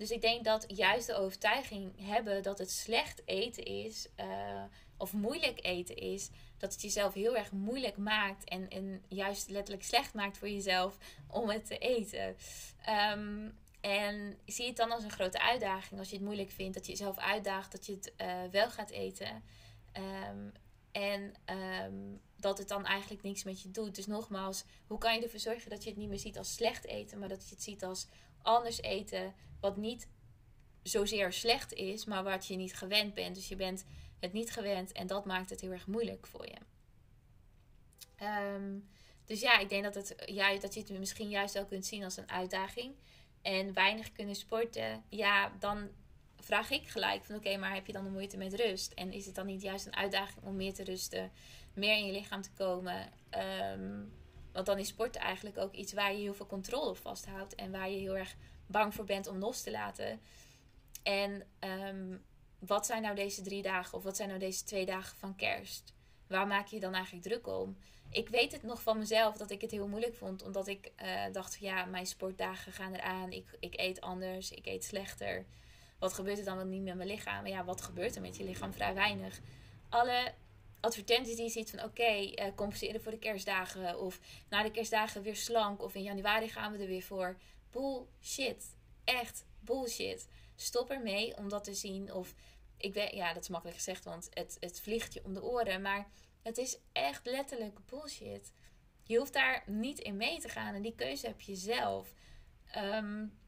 Dus 0.02 0.10
ik 0.10 0.20
denk 0.20 0.44
dat 0.44 0.64
juist 0.68 1.06
de 1.06 1.14
overtuiging 1.14 1.92
hebben 2.06 2.42
dat 2.42 2.58
het 2.58 2.70
slecht 2.70 3.22
eten 3.24 3.64
is, 3.64 4.08
uh, 4.20 4.62
of 4.96 5.12
moeilijk 5.12 5.64
eten 5.64 5.96
is, 5.96 6.30
dat 6.58 6.72
het 6.72 6.82
jezelf 6.82 7.14
heel 7.14 7.36
erg 7.36 7.52
moeilijk 7.52 7.96
maakt 7.96 8.44
en, 8.44 8.68
en 8.68 9.04
juist 9.08 9.50
letterlijk 9.50 9.86
slecht 9.86 10.14
maakt 10.14 10.38
voor 10.38 10.48
jezelf 10.48 10.96
om 11.26 11.50
het 11.50 11.66
te 11.66 11.78
eten. 11.78 12.36
Ehm, 12.84 13.50
en 13.80 14.38
zie 14.46 14.66
het 14.66 14.76
dan 14.76 14.90
als 14.90 15.04
een 15.04 15.10
grote 15.10 15.40
uitdaging 15.40 16.00
als 16.00 16.08
je 16.08 16.16
het 16.16 16.24
moeilijk 16.24 16.50
vindt, 16.50 16.74
dat 16.74 16.86
je 16.86 16.92
jezelf 16.92 17.18
uitdaagt 17.18 17.72
dat 17.72 17.86
je 17.86 17.92
het 17.92 18.12
uh, 18.20 18.42
wel 18.50 18.70
gaat 18.70 18.90
eten. 18.90 19.42
Ehm, 19.92 20.48
en 20.92 21.34
ehm, 21.44 22.16
dat 22.36 22.58
het 22.58 22.68
dan 22.68 22.86
eigenlijk 22.86 23.22
niks 23.22 23.44
met 23.44 23.62
je 23.62 23.70
doet. 23.70 23.94
Dus 23.94 24.06
nogmaals, 24.06 24.64
hoe 24.86 24.98
kan 24.98 25.14
je 25.14 25.22
ervoor 25.22 25.40
zorgen 25.40 25.70
dat 25.70 25.82
je 25.82 25.88
het 25.88 25.98
niet 25.98 26.08
meer 26.08 26.18
ziet 26.18 26.38
als 26.38 26.54
slecht 26.54 26.86
eten, 26.86 27.18
maar 27.18 27.28
dat 27.28 27.48
je 27.48 27.54
het 27.54 27.62
ziet 27.62 27.84
als 27.84 28.06
anders 28.42 28.80
eten, 28.82 29.34
wat 29.62 29.76
niet 29.76 30.08
zozeer 30.82 31.32
slecht 31.32 31.72
is, 31.72 32.04
maar 32.04 32.22
wat 32.22 32.46
je 32.46 32.56
niet 32.56 32.74
gewend 32.74 33.14
bent. 33.14 33.34
Dus 33.34 33.48
je 33.48 33.56
bent 33.56 33.84
het 34.20 34.32
niet 34.32 34.50
gewend 34.50 34.92
en 34.92 35.06
dat 35.06 35.24
maakt 35.24 35.50
het 35.50 35.60
heel 35.60 35.70
erg 35.70 35.86
moeilijk 35.86 36.26
voor 36.26 36.46
je. 36.46 36.58
Ehm, 38.16 38.78
dus 39.24 39.40
ja, 39.40 39.58
ik 39.58 39.68
denk 39.68 39.84
dat, 39.84 39.94
het, 39.94 40.22
ja, 40.26 40.58
dat 40.58 40.74
je 40.74 40.80
het 40.80 40.98
misschien 40.98 41.28
juist 41.28 41.54
wel 41.54 41.64
kunt 41.64 41.86
zien 41.86 42.04
als 42.04 42.16
een 42.16 42.30
uitdaging. 42.30 42.94
En 43.42 43.72
weinig 43.72 44.12
kunnen 44.12 44.34
sporten, 44.34 45.04
ja, 45.08 45.52
dan 45.58 45.90
vraag 46.36 46.70
ik 46.70 46.88
gelijk 46.88 47.24
van 47.24 47.34
oké, 47.34 47.56
maar 47.56 47.74
heb 47.74 47.86
je 47.86 47.92
dan 47.92 48.06
een 48.06 48.12
moeite 48.12 48.36
met 48.36 48.54
rust? 48.54 48.92
En 48.92 49.12
is 49.12 49.26
het 49.26 49.34
dan 49.34 49.46
niet 49.46 49.62
juist 49.62 49.86
een 49.86 49.96
uitdaging 49.96 50.44
om 50.44 50.56
meer 50.56 50.74
te 50.74 50.84
rusten, 50.84 51.30
meer 51.74 51.96
in 51.96 52.06
je 52.06 52.12
lichaam 52.12 52.42
te 52.42 52.52
komen? 52.52 53.12
Ehm, 53.30 54.04
want 54.52 54.66
dan 54.66 54.78
is 54.78 54.88
sport 54.88 55.16
eigenlijk 55.16 55.58
ook 55.58 55.74
iets 55.74 55.92
waar 55.92 56.12
je 56.12 56.20
heel 56.20 56.34
veel 56.34 56.46
controle 56.46 56.90
op 56.90 56.96
vasthoudt 56.96 57.54
en 57.54 57.70
waar 57.70 57.90
je 57.90 57.98
heel 57.98 58.16
erg 58.16 58.36
bang 58.66 58.94
voor 58.94 59.04
bent 59.04 59.26
om 59.26 59.38
los 59.38 59.62
te 59.62 59.70
laten. 59.70 60.20
En 61.02 61.46
ehm, 61.58 62.16
wat 62.58 62.86
zijn 62.86 63.02
nou 63.02 63.14
deze 63.14 63.42
drie 63.42 63.62
dagen 63.62 63.98
of 63.98 64.04
wat 64.04 64.16
zijn 64.16 64.28
nou 64.28 64.40
deze 64.40 64.64
twee 64.64 64.86
dagen 64.86 65.16
van 65.16 65.36
kerst? 65.36 65.94
Waar 66.26 66.46
maak 66.46 66.66
je 66.66 66.74
je 66.74 66.80
dan 66.80 66.94
eigenlijk 66.94 67.24
druk 67.24 67.46
om? 67.46 67.76
Ik 68.10 68.28
weet 68.28 68.52
het 68.52 68.62
nog 68.62 68.82
van 68.82 68.98
mezelf 68.98 69.36
dat 69.36 69.50
ik 69.50 69.60
het 69.60 69.70
heel 69.70 69.88
moeilijk 69.88 70.14
vond, 70.14 70.42
omdat 70.42 70.66
ik 70.66 70.92
uh, 71.02 71.24
dacht: 71.32 71.56
ja, 71.60 71.84
mijn 71.84 72.06
sportdagen 72.06 72.72
gaan 72.72 72.94
eraan. 72.94 73.32
Ik, 73.32 73.46
ik 73.60 73.80
eet 73.80 74.00
anders, 74.00 74.50
ik 74.50 74.66
eet 74.66 74.84
slechter. 74.84 75.44
Wat 75.98 76.12
gebeurt 76.12 76.38
er 76.38 76.44
dan 76.44 76.56
wel 76.56 76.66
niet 76.66 76.82
met 76.82 76.94
mijn 76.94 77.08
lichaam? 77.08 77.46
Ja, 77.46 77.64
wat 77.64 77.82
gebeurt 77.82 78.14
er 78.16 78.22
met 78.22 78.36
je 78.36 78.44
lichaam? 78.44 78.72
Vrij 78.72 78.94
weinig. 78.94 79.40
Alle 79.88 80.32
advertenties 80.80 81.36
die 81.36 81.44
je 81.44 81.50
ziet 81.50 81.70
van 81.70 81.78
oké, 81.78 81.88
okay, 81.88 82.32
uh, 82.34 82.54
compenseren 82.54 83.02
voor 83.02 83.12
de 83.12 83.18
kerstdagen. 83.18 84.00
Of 84.00 84.20
na 84.48 84.62
de 84.62 84.70
kerstdagen 84.70 85.22
weer 85.22 85.36
slank. 85.36 85.82
Of 85.82 85.94
in 85.94 86.02
januari 86.02 86.48
gaan 86.48 86.72
we 86.72 86.78
er 86.78 86.86
weer 86.86 87.02
voor. 87.02 87.36
Bullshit. 87.72 88.76
Echt 89.04 89.44
bullshit. 89.60 90.28
Stop 90.56 90.90
ermee 90.90 91.36
om 91.36 91.48
dat 91.48 91.64
te 91.64 91.74
zien. 91.74 92.12
Of 92.12 92.34
ik 92.76 92.94
weet, 92.94 93.12
ja, 93.12 93.32
dat 93.32 93.42
is 93.42 93.48
makkelijk 93.48 93.78
gezegd, 93.78 94.04
want 94.04 94.28
het, 94.30 94.56
het 94.60 94.80
vliegt 94.80 95.12
je 95.12 95.24
om 95.24 95.34
de 95.34 95.42
oren. 95.42 95.82
Maar 95.82 96.10
het 96.42 96.58
is 96.58 96.78
echt 96.92 97.26
letterlijk 97.26 97.78
bullshit. 97.86 98.52
Je 99.02 99.18
hoeft 99.18 99.32
daar 99.32 99.62
niet 99.66 99.98
in 99.98 100.16
mee 100.16 100.40
te 100.40 100.48
gaan. 100.48 100.74
En 100.74 100.82
die 100.82 100.94
keuze 100.94 101.26
heb 101.26 101.40
je 101.40 101.54
zelf. 101.54 102.14
Um, 102.76 103.40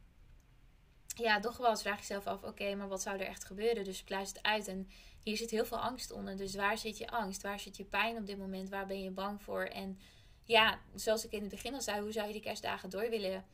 ja, 1.17 1.41
toch 1.41 1.57
wel 1.57 1.71
eens 1.71 1.83
vraag 1.83 1.97
je 1.97 2.01
jezelf 2.01 2.27
af: 2.27 2.43
oké, 2.43 2.75
maar 2.75 2.89
wat 2.89 3.03
zou 3.03 3.19
er 3.19 3.27
echt 3.27 3.45
gebeuren? 3.45 3.85
Dus 3.85 4.03
pluis 4.03 4.29
het 4.29 4.43
uit. 4.43 4.69
En 4.69 4.89
hier 5.23 5.37
zit 5.37 5.51
heel 5.51 5.67
veel 5.67 5.81
angst 5.81 6.11
onder. 6.11 6.37
Dus 6.37 6.55
waar 6.55 6.79
zit 6.79 6.99
je 6.99 7.09
angst? 7.09 7.43
Waar 7.43 7.61
zit 7.61 7.77
je 7.77 7.85
pijn 7.85 8.17
op 8.17 8.27
dit 8.27 8.39
moment? 8.39 8.69
Waar 8.69 8.87
ben 8.87 9.03
je 9.03 9.11
bang 9.11 9.43
voor? 9.43 9.65
En 9.65 9.99
ja, 10.45 10.81
zoals 10.95 11.25
ik 11.25 11.33
in 11.33 11.41
het 11.41 11.51
begin 11.51 11.75
al 11.75 11.81
zei, 11.81 12.01
hoe 12.01 12.13
zou 12.13 12.27
je 12.27 12.33
die 12.33 12.43
kerstdagen 12.43 12.91
door 12.91 13.11
willen 13.11 13.45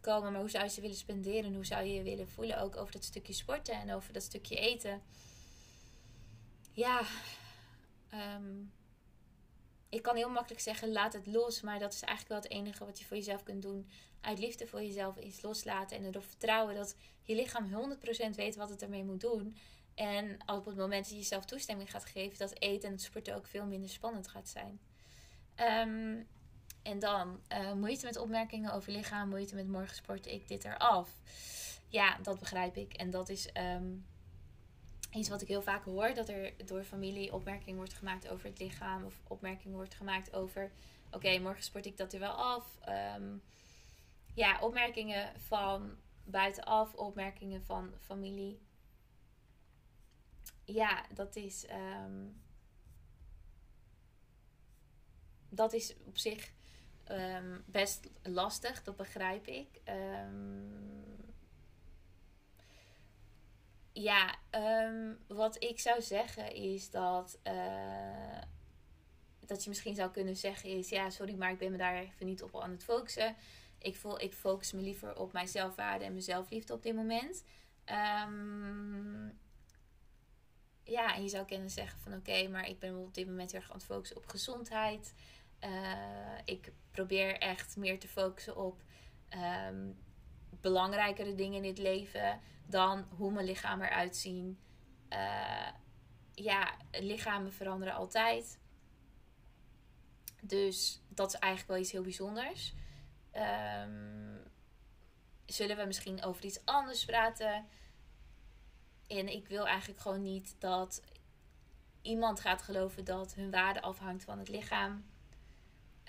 komen? 0.00 0.32
Maar 0.32 0.40
hoe 0.40 0.50
zou 0.50 0.64
je 0.64 0.70
ze 0.70 0.80
willen 0.80 0.96
spenderen? 0.96 1.54
Hoe 1.54 1.66
zou 1.66 1.84
je 1.84 1.94
je 1.94 2.02
willen 2.02 2.28
voelen? 2.28 2.60
Ook 2.60 2.76
over 2.76 2.92
dat 2.92 3.04
stukje 3.04 3.32
sporten 3.32 3.74
en 3.74 3.92
over 3.92 4.12
dat 4.12 4.22
stukje 4.22 4.56
eten. 4.56 5.02
Ja, 6.72 7.02
um, 8.36 8.72
ik 9.88 10.02
kan 10.02 10.16
heel 10.16 10.30
makkelijk 10.30 10.62
zeggen: 10.62 10.92
laat 10.92 11.12
het 11.12 11.26
los. 11.26 11.60
Maar 11.60 11.78
dat 11.78 11.92
is 11.92 12.00
eigenlijk 12.00 12.28
wel 12.28 12.50
het 12.50 12.60
enige 12.60 12.84
wat 12.84 12.98
je 12.98 13.04
voor 13.04 13.16
jezelf 13.16 13.42
kunt 13.42 13.62
doen. 13.62 13.88
Uit 14.20 14.38
liefde 14.38 14.66
voor 14.66 14.82
jezelf 14.82 15.16
is 15.16 15.42
loslaten. 15.42 15.96
En 15.96 16.04
erop 16.04 16.24
vertrouwen 16.24 16.74
dat 16.74 16.96
je 17.22 17.34
lichaam 17.34 17.96
100% 18.32 18.34
weet 18.34 18.56
wat 18.56 18.70
het 18.70 18.82
ermee 18.82 19.04
moet 19.04 19.20
doen. 19.20 19.56
En 19.94 20.36
op 20.46 20.64
het 20.64 20.76
moment 20.76 21.02
dat 21.02 21.10
je 21.10 21.16
jezelf 21.16 21.44
toestemming 21.44 21.90
gaat 21.90 22.04
geven, 22.04 22.38
dat 22.38 22.60
eten 22.60 22.90
en 22.90 22.98
sporten 22.98 23.34
ook 23.34 23.46
veel 23.46 23.66
minder 23.66 23.90
spannend 23.90 24.28
gaat 24.28 24.48
zijn. 24.48 24.80
Um, 25.56 26.26
en 26.88 26.98
dan 26.98 27.40
uh, 27.52 27.72
moeite 27.72 28.06
met 28.06 28.16
opmerkingen 28.16 28.72
over 28.72 28.92
lichaam, 28.92 29.28
moeite 29.28 29.54
met 29.54 29.68
morgen 29.68 29.96
sport 29.96 30.26
ik 30.26 30.48
dit 30.48 30.64
eraf. 30.64 31.10
Ja, 31.88 32.18
dat 32.22 32.38
begrijp 32.38 32.76
ik. 32.76 32.92
En 32.92 33.10
dat 33.10 33.28
is 33.28 33.48
um, 33.54 34.06
iets 35.10 35.28
wat 35.28 35.42
ik 35.42 35.48
heel 35.48 35.62
vaak 35.62 35.84
hoor: 35.84 36.14
dat 36.14 36.28
er 36.28 36.66
door 36.66 36.84
familie 36.84 37.32
opmerking 37.32 37.76
wordt 37.76 37.94
gemaakt 37.94 38.28
over 38.28 38.48
het 38.48 38.58
lichaam, 38.58 39.04
of 39.04 39.20
opmerking 39.26 39.74
wordt 39.74 39.94
gemaakt 39.94 40.34
over: 40.34 40.70
oké, 41.10 41.38
morgen 41.38 41.62
sport 41.62 41.86
ik 41.86 41.96
dat 41.96 42.12
er 42.12 42.20
wel 42.20 42.32
af. 42.32 42.78
Um, 43.16 43.42
ja, 44.34 44.60
opmerkingen 44.60 45.40
van 45.40 45.96
buitenaf, 46.24 46.94
opmerkingen 46.94 47.62
van 47.64 47.92
familie. 47.98 48.60
Ja, 50.64 51.04
dat 51.14 51.36
is. 51.36 51.66
Um, 51.70 52.42
dat 55.48 55.72
is 55.72 55.94
op 56.04 56.18
zich 56.18 56.52
um, 57.10 57.64
best 57.66 58.08
lastig, 58.22 58.82
dat 58.82 58.96
begrijp 58.96 59.46
ik. 59.46 59.68
Um, 59.88 60.88
ja, 63.92 64.34
wat 65.26 65.62
ik 65.62 65.80
zou 65.80 66.02
zeggen 66.02 66.54
is 66.54 66.90
dat. 66.90 67.38
Uh, 67.44 68.42
dat 69.46 69.62
je 69.62 69.68
misschien 69.68 69.94
zou 69.94 70.10
kunnen 70.10 70.36
zeggen 70.36 70.70
is: 70.70 70.88
ja, 70.88 71.10
sorry, 71.10 71.34
maar 71.34 71.50
ik 71.50 71.58
ben 71.58 71.70
me 71.70 71.76
daar 71.76 71.96
even 71.96 72.26
niet 72.26 72.42
op 72.42 72.60
aan 72.60 72.70
het 72.70 72.84
focussen. 72.84 73.36
Ik, 73.78 73.96
voel, 73.96 74.20
ik 74.20 74.34
focus 74.34 74.72
me 74.72 74.80
liever 74.80 75.18
op 75.18 75.32
mijn 75.32 75.48
zelfwaarde 75.48 76.04
en 76.04 76.12
mijn 76.12 76.22
zelfliefde 76.22 76.72
op 76.72 76.82
dit 76.82 76.94
moment. 76.94 77.44
Ja, 80.84 81.14
en 81.14 81.22
je 81.22 81.28
zou 81.28 81.46
kunnen 81.46 81.70
zeggen 81.70 81.98
van 82.00 82.14
oké, 82.14 82.48
maar 82.48 82.68
ik 82.68 82.78
ben 82.78 82.96
op 82.96 83.14
dit 83.14 83.26
moment 83.26 83.50
heel 83.52 83.60
erg 83.60 83.70
aan 83.70 83.76
het 83.76 83.86
focussen 83.86 84.16
op 84.16 84.26
gezondheid. 84.26 85.14
Uh, 85.64 86.38
ik 86.44 86.72
probeer 86.90 87.38
echt 87.38 87.76
meer 87.76 87.98
te 87.98 88.08
focussen 88.08 88.56
op 88.56 88.82
um, 89.70 89.98
belangrijkere 90.60 91.34
dingen 91.34 91.56
in 91.56 91.62
dit 91.62 91.78
leven 91.78 92.40
dan 92.66 93.06
hoe 93.16 93.32
mijn 93.32 93.46
lichaam 93.46 93.82
eruit 93.82 94.16
zien. 94.16 94.58
Uh, 95.10 95.68
ja, 96.34 96.74
lichamen 96.90 97.52
veranderen 97.52 97.94
altijd. 97.94 98.58
Dus 100.40 101.02
dat 101.08 101.28
is 101.28 101.38
eigenlijk 101.38 101.72
wel 101.72 101.80
iets 101.80 101.92
heel 101.92 102.02
bijzonders. 102.02 102.74
Um, 103.32 104.42
zullen 105.46 105.76
we 105.76 105.84
misschien 105.84 106.24
over 106.24 106.44
iets 106.44 106.64
anders 106.64 107.04
praten? 107.04 107.66
En 109.06 109.28
ik 109.28 109.48
wil 109.48 109.66
eigenlijk 109.66 110.00
gewoon 110.00 110.22
niet 110.22 110.56
dat 110.58 111.02
iemand 112.02 112.40
gaat 112.40 112.62
geloven 112.62 113.04
dat 113.04 113.34
hun 113.34 113.50
waarde 113.50 113.82
afhangt 113.82 114.24
van 114.24 114.38
het 114.38 114.48
lichaam. 114.48 115.04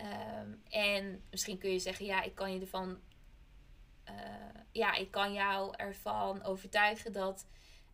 Um, 0.02 0.62
en 0.70 1.24
misschien 1.30 1.58
kun 1.58 1.72
je 1.72 1.80
zeggen, 1.80 2.06
ja, 2.06 2.22
ik 2.22 2.36
kan 2.36 2.54
je 2.54 2.60
ervan. 2.60 3.00
Uh, 4.10 4.16
ja, 4.72 4.94
ik 4.94 5.12
kan 5.12 5.34
jou 5.34 5.74
ervan 5.78 6.44
overtuigen 6.44 7.12
dat 7.12 7.46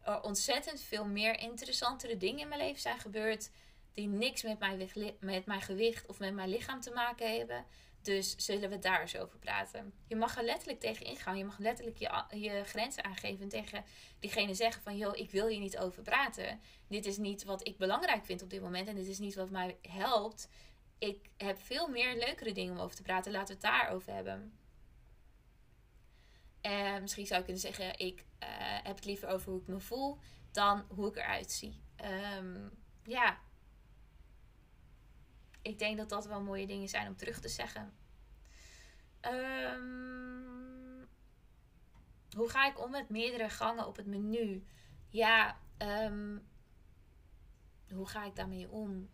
er 0.02 0.22
ontzettend 0.22 0.82
veel 0.82 1.06
meer 1.06 1.40
interessantere 1.40 2.18
dingen 2.18 2.40
in 2.40 2.48
mijn 2.48 2.62
leven 2.62 2.82
zijn 2.82 3.00
gebeurd. 3.00 3.50
Die 3.94 4.08
niks 4.08 4.44
met 4.44 4.60
mijn, 4.60 4.90
met 5.20 5.46
mijn 5.46 5.62
gewicht 5.62 6.06
of 6.08 6.20
met 6.20 6.34
mijn 6.34 6.50
lichaam 6.50 6.82
te 6.82 6.92
maken 6.92 7.38
hebben. 7.38 7.66
Dus 8.02 8.36
zullen 8.38 8.70
we 8.70 8.80
daar 8.80 9.02
eens 9.02 9.18
over 9.18 9.38
praten. 9.40 9.94
Je 10.08 10.16
mag 10.16 10.38
er 10.38 10.44
letterlijk 10.44 10.80
tegen 10.80 11.06
ingaan. 11.06 11.38
Je 11.38 11.46
mag 11.46 11.58
letterlijk 11.58 11.98
je, 11.98 12.24
je 12.40 12.64
grenzen 12.64 13.04
aangeven. 13.04 13.42
En 13.42 13.50
tegen 13.50 13.84
diegene 14.20 14.54
zeggen 14.54 14.82
van... 14.82 14.98
joh, 14.98 15.18
ik 15.18 15.32
wil 15.32 15.48
hier 15.48 15.60
niet 15.60 15.78
over 15.78 16.02
praten. 16.02 16.60
Dit 16.88 17.06
is 17.06 17.18
niet 17.18 17.44
wat 17.44 17.68
ik 17.68 17.78
belangrijk 17.78 18.26
vind 18.26 18.42
op 18.42 18.50
dit 18.50 18.62
moment. 18.62 18.88
En 18.88 18.96
dit 18.96 19.08
is 19.08 19.20
niet 19.20 19.36
wat 19.36 19.50
mij 19.50 19.78
helpt. 19.82 20.50
Ik 20.98 21.30
heb 21.38 21.60
veel 21.60 21.88
meer 21.88 22.16
leukere 22.16 22.52
dingen 22.52 22.74
om 22.74 22.80
over 22.80 22.96
te 22.96 23.02
praten. 23.02 23.32
Laten 23.32 23.48
we 23.48 23.54
het 23.54 23.72
daarover 23.72 24.14
hebben. 24.14 24.58
En 26.62 27.02
misschien 27.02 27.25
zou 27.25 27.40
ik 27.40 27.46
kunnen 27.46 27.64
zeggen... 27.64 28.00
ik 28.00 28.20
uh, 28.20 28.48
heb 28.84 28.96
het 28.96 29.06
liever 29.06 29.28
over 29.28 29.52
hoe 29.52 29.62
ik 29.62 29.68
me 29.68 29.80
voel... 29.80 30.20
dan 30.52 30.86
hoe 30.90 31.08
ik 31.08 31.16
eruit 31.16 31.52
zie. 31.52 31.84
Um, 32.38 32.72
ja, 33.04 33.40
ik 35.62 35.80
denk 35.80 35.98
dat 35.98 36.10
dat 36.10 36.25
wel 36.25 36.42
mooie 36.42 36.68
dingen 36.68 36.90
zijn 36.90 37.08
om 37.08 37.16
terug 37.16 37.40
te 37.40 37.50
zeggen. 37.50 37.94
Um, 39.22 41.08
hoe 42.36 42.50
ga 42.50 42.68
ik 42.68 42.80
om 42.80 42.92
met 42.92 43.10
meerdere 43.10 43.50
gangen 43.50 43.88
op 43.88 43.96
het 43.96 44.06
menu? 44.06 44.66
Ja, 45.10 45.60
um, 45.78 46.48
hoe 47.94 48.08
ga 48.08 48.25
ik 48.25 48.36
daarmee 48.36 48.70
om? 48.70 49.10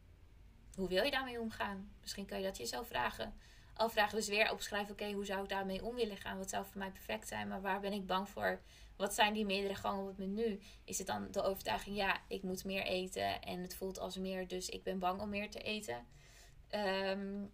Hoe 0.76 0.88
wil 0.88 1.04
je 1.04 1.12
daarmee 1.12 1.40
omgaan? 1.40 1.92
Misschien 2.02 2.26
kan 2.26 2.38
je 2.38 2.44
dat 2.44 2.58
jezelf 2.58 2.88
vragen. 2.88 3.34
afvragen. 3.74 4.16
Dus 4.16 4.28
weer 4.28 4.52
opschrijven, 4.52 4.92
oké, 4.92 5.12
hoe 5.12 5.26
zou 5.26 5.44
ik 5.44 5.50
daarmee 5.50 5.84
om 5.84 5.96
willen 5.96 6.18
gaan? 6.18 6.38
Wat 6.38 6.50
zou 6.50 6.66
voor 6.66 6.78
mij 6.78 6.92
perfect 6.92 7.28
zijn? 7.28 7.48
Maar 7.48 7.62
waar 7.62 7.80
ben 7.80 7.94
ik 7.94 8.06
bang 8.06 8.30
voor? 8.30 8.62
Wat 8.96 9.14
zijn 9.14 9.34
die 9.34 9.46
meerdere 9.46 9.76
gangen 9.76 10.02
op 10.02 10.08
het 10.08 10.18
menu? 10.18 10.62
Is 10.84 10.98
het 10.98 11.08
dan 11.08 11.32
de 11.32 11.42
overtuiging, 11.42 11.96
ja, 11.96 12.22
ik 12.28 12.44
moet 12.44 12.66
meer 12.66 12.84
eten 12.84 13.42
en 13.42 13.62
het 13.62 13.76
voelt 13.76 14.00
als 14.00 14.18
meer, 14.18 14.48
dus 14.48 14.70
ik 14.70 14.84
ben 14.84 15.00
bang 15.00 15.22
om 15.22 15.30
meer 15.30 15.50
te 15.50 15.60
eten? 15.60 16.06
Ehm, 16.68 17.46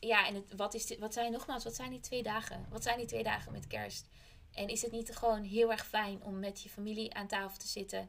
ja, 0.00 0.26
en 0.26 0.34
het, 0.34 0.54
wat, 0.56 0.74
is 0.74 0.86
dit, 0.86 0.98
wat 0.98 1.12
zijn 1.12 1.32
nogmaals, 1.32 1.64
wat 1.64 1.74
zijn 1.74 1.90
die 1.90 2.00
twee 2.00 2.22
dagen? 2.22 2.66
Wat 2.70 2.82
zijn 2.82 2.98
die 2.98 3.06
twee 3.06 3.22
dagen 3.22 3.52
met 3.52 3.66
kerst? 3.66 4.08
En 4.52 4.68
is 4.68 4.82
het 4.82 4.92
niet 4.92 5.16
gewoon 5.16 5.42
heel 5.42 5.70
erg 5.70 5.86
fijn 5.86 6.22
om 6.22 6.38
met 6.38 6.62
je 6.62 6.68
familie 6.68 7.14
aan 7.14 7.26
tafel 7.26 7.58
te 7.58 7.68
zitten? 7.68 8.08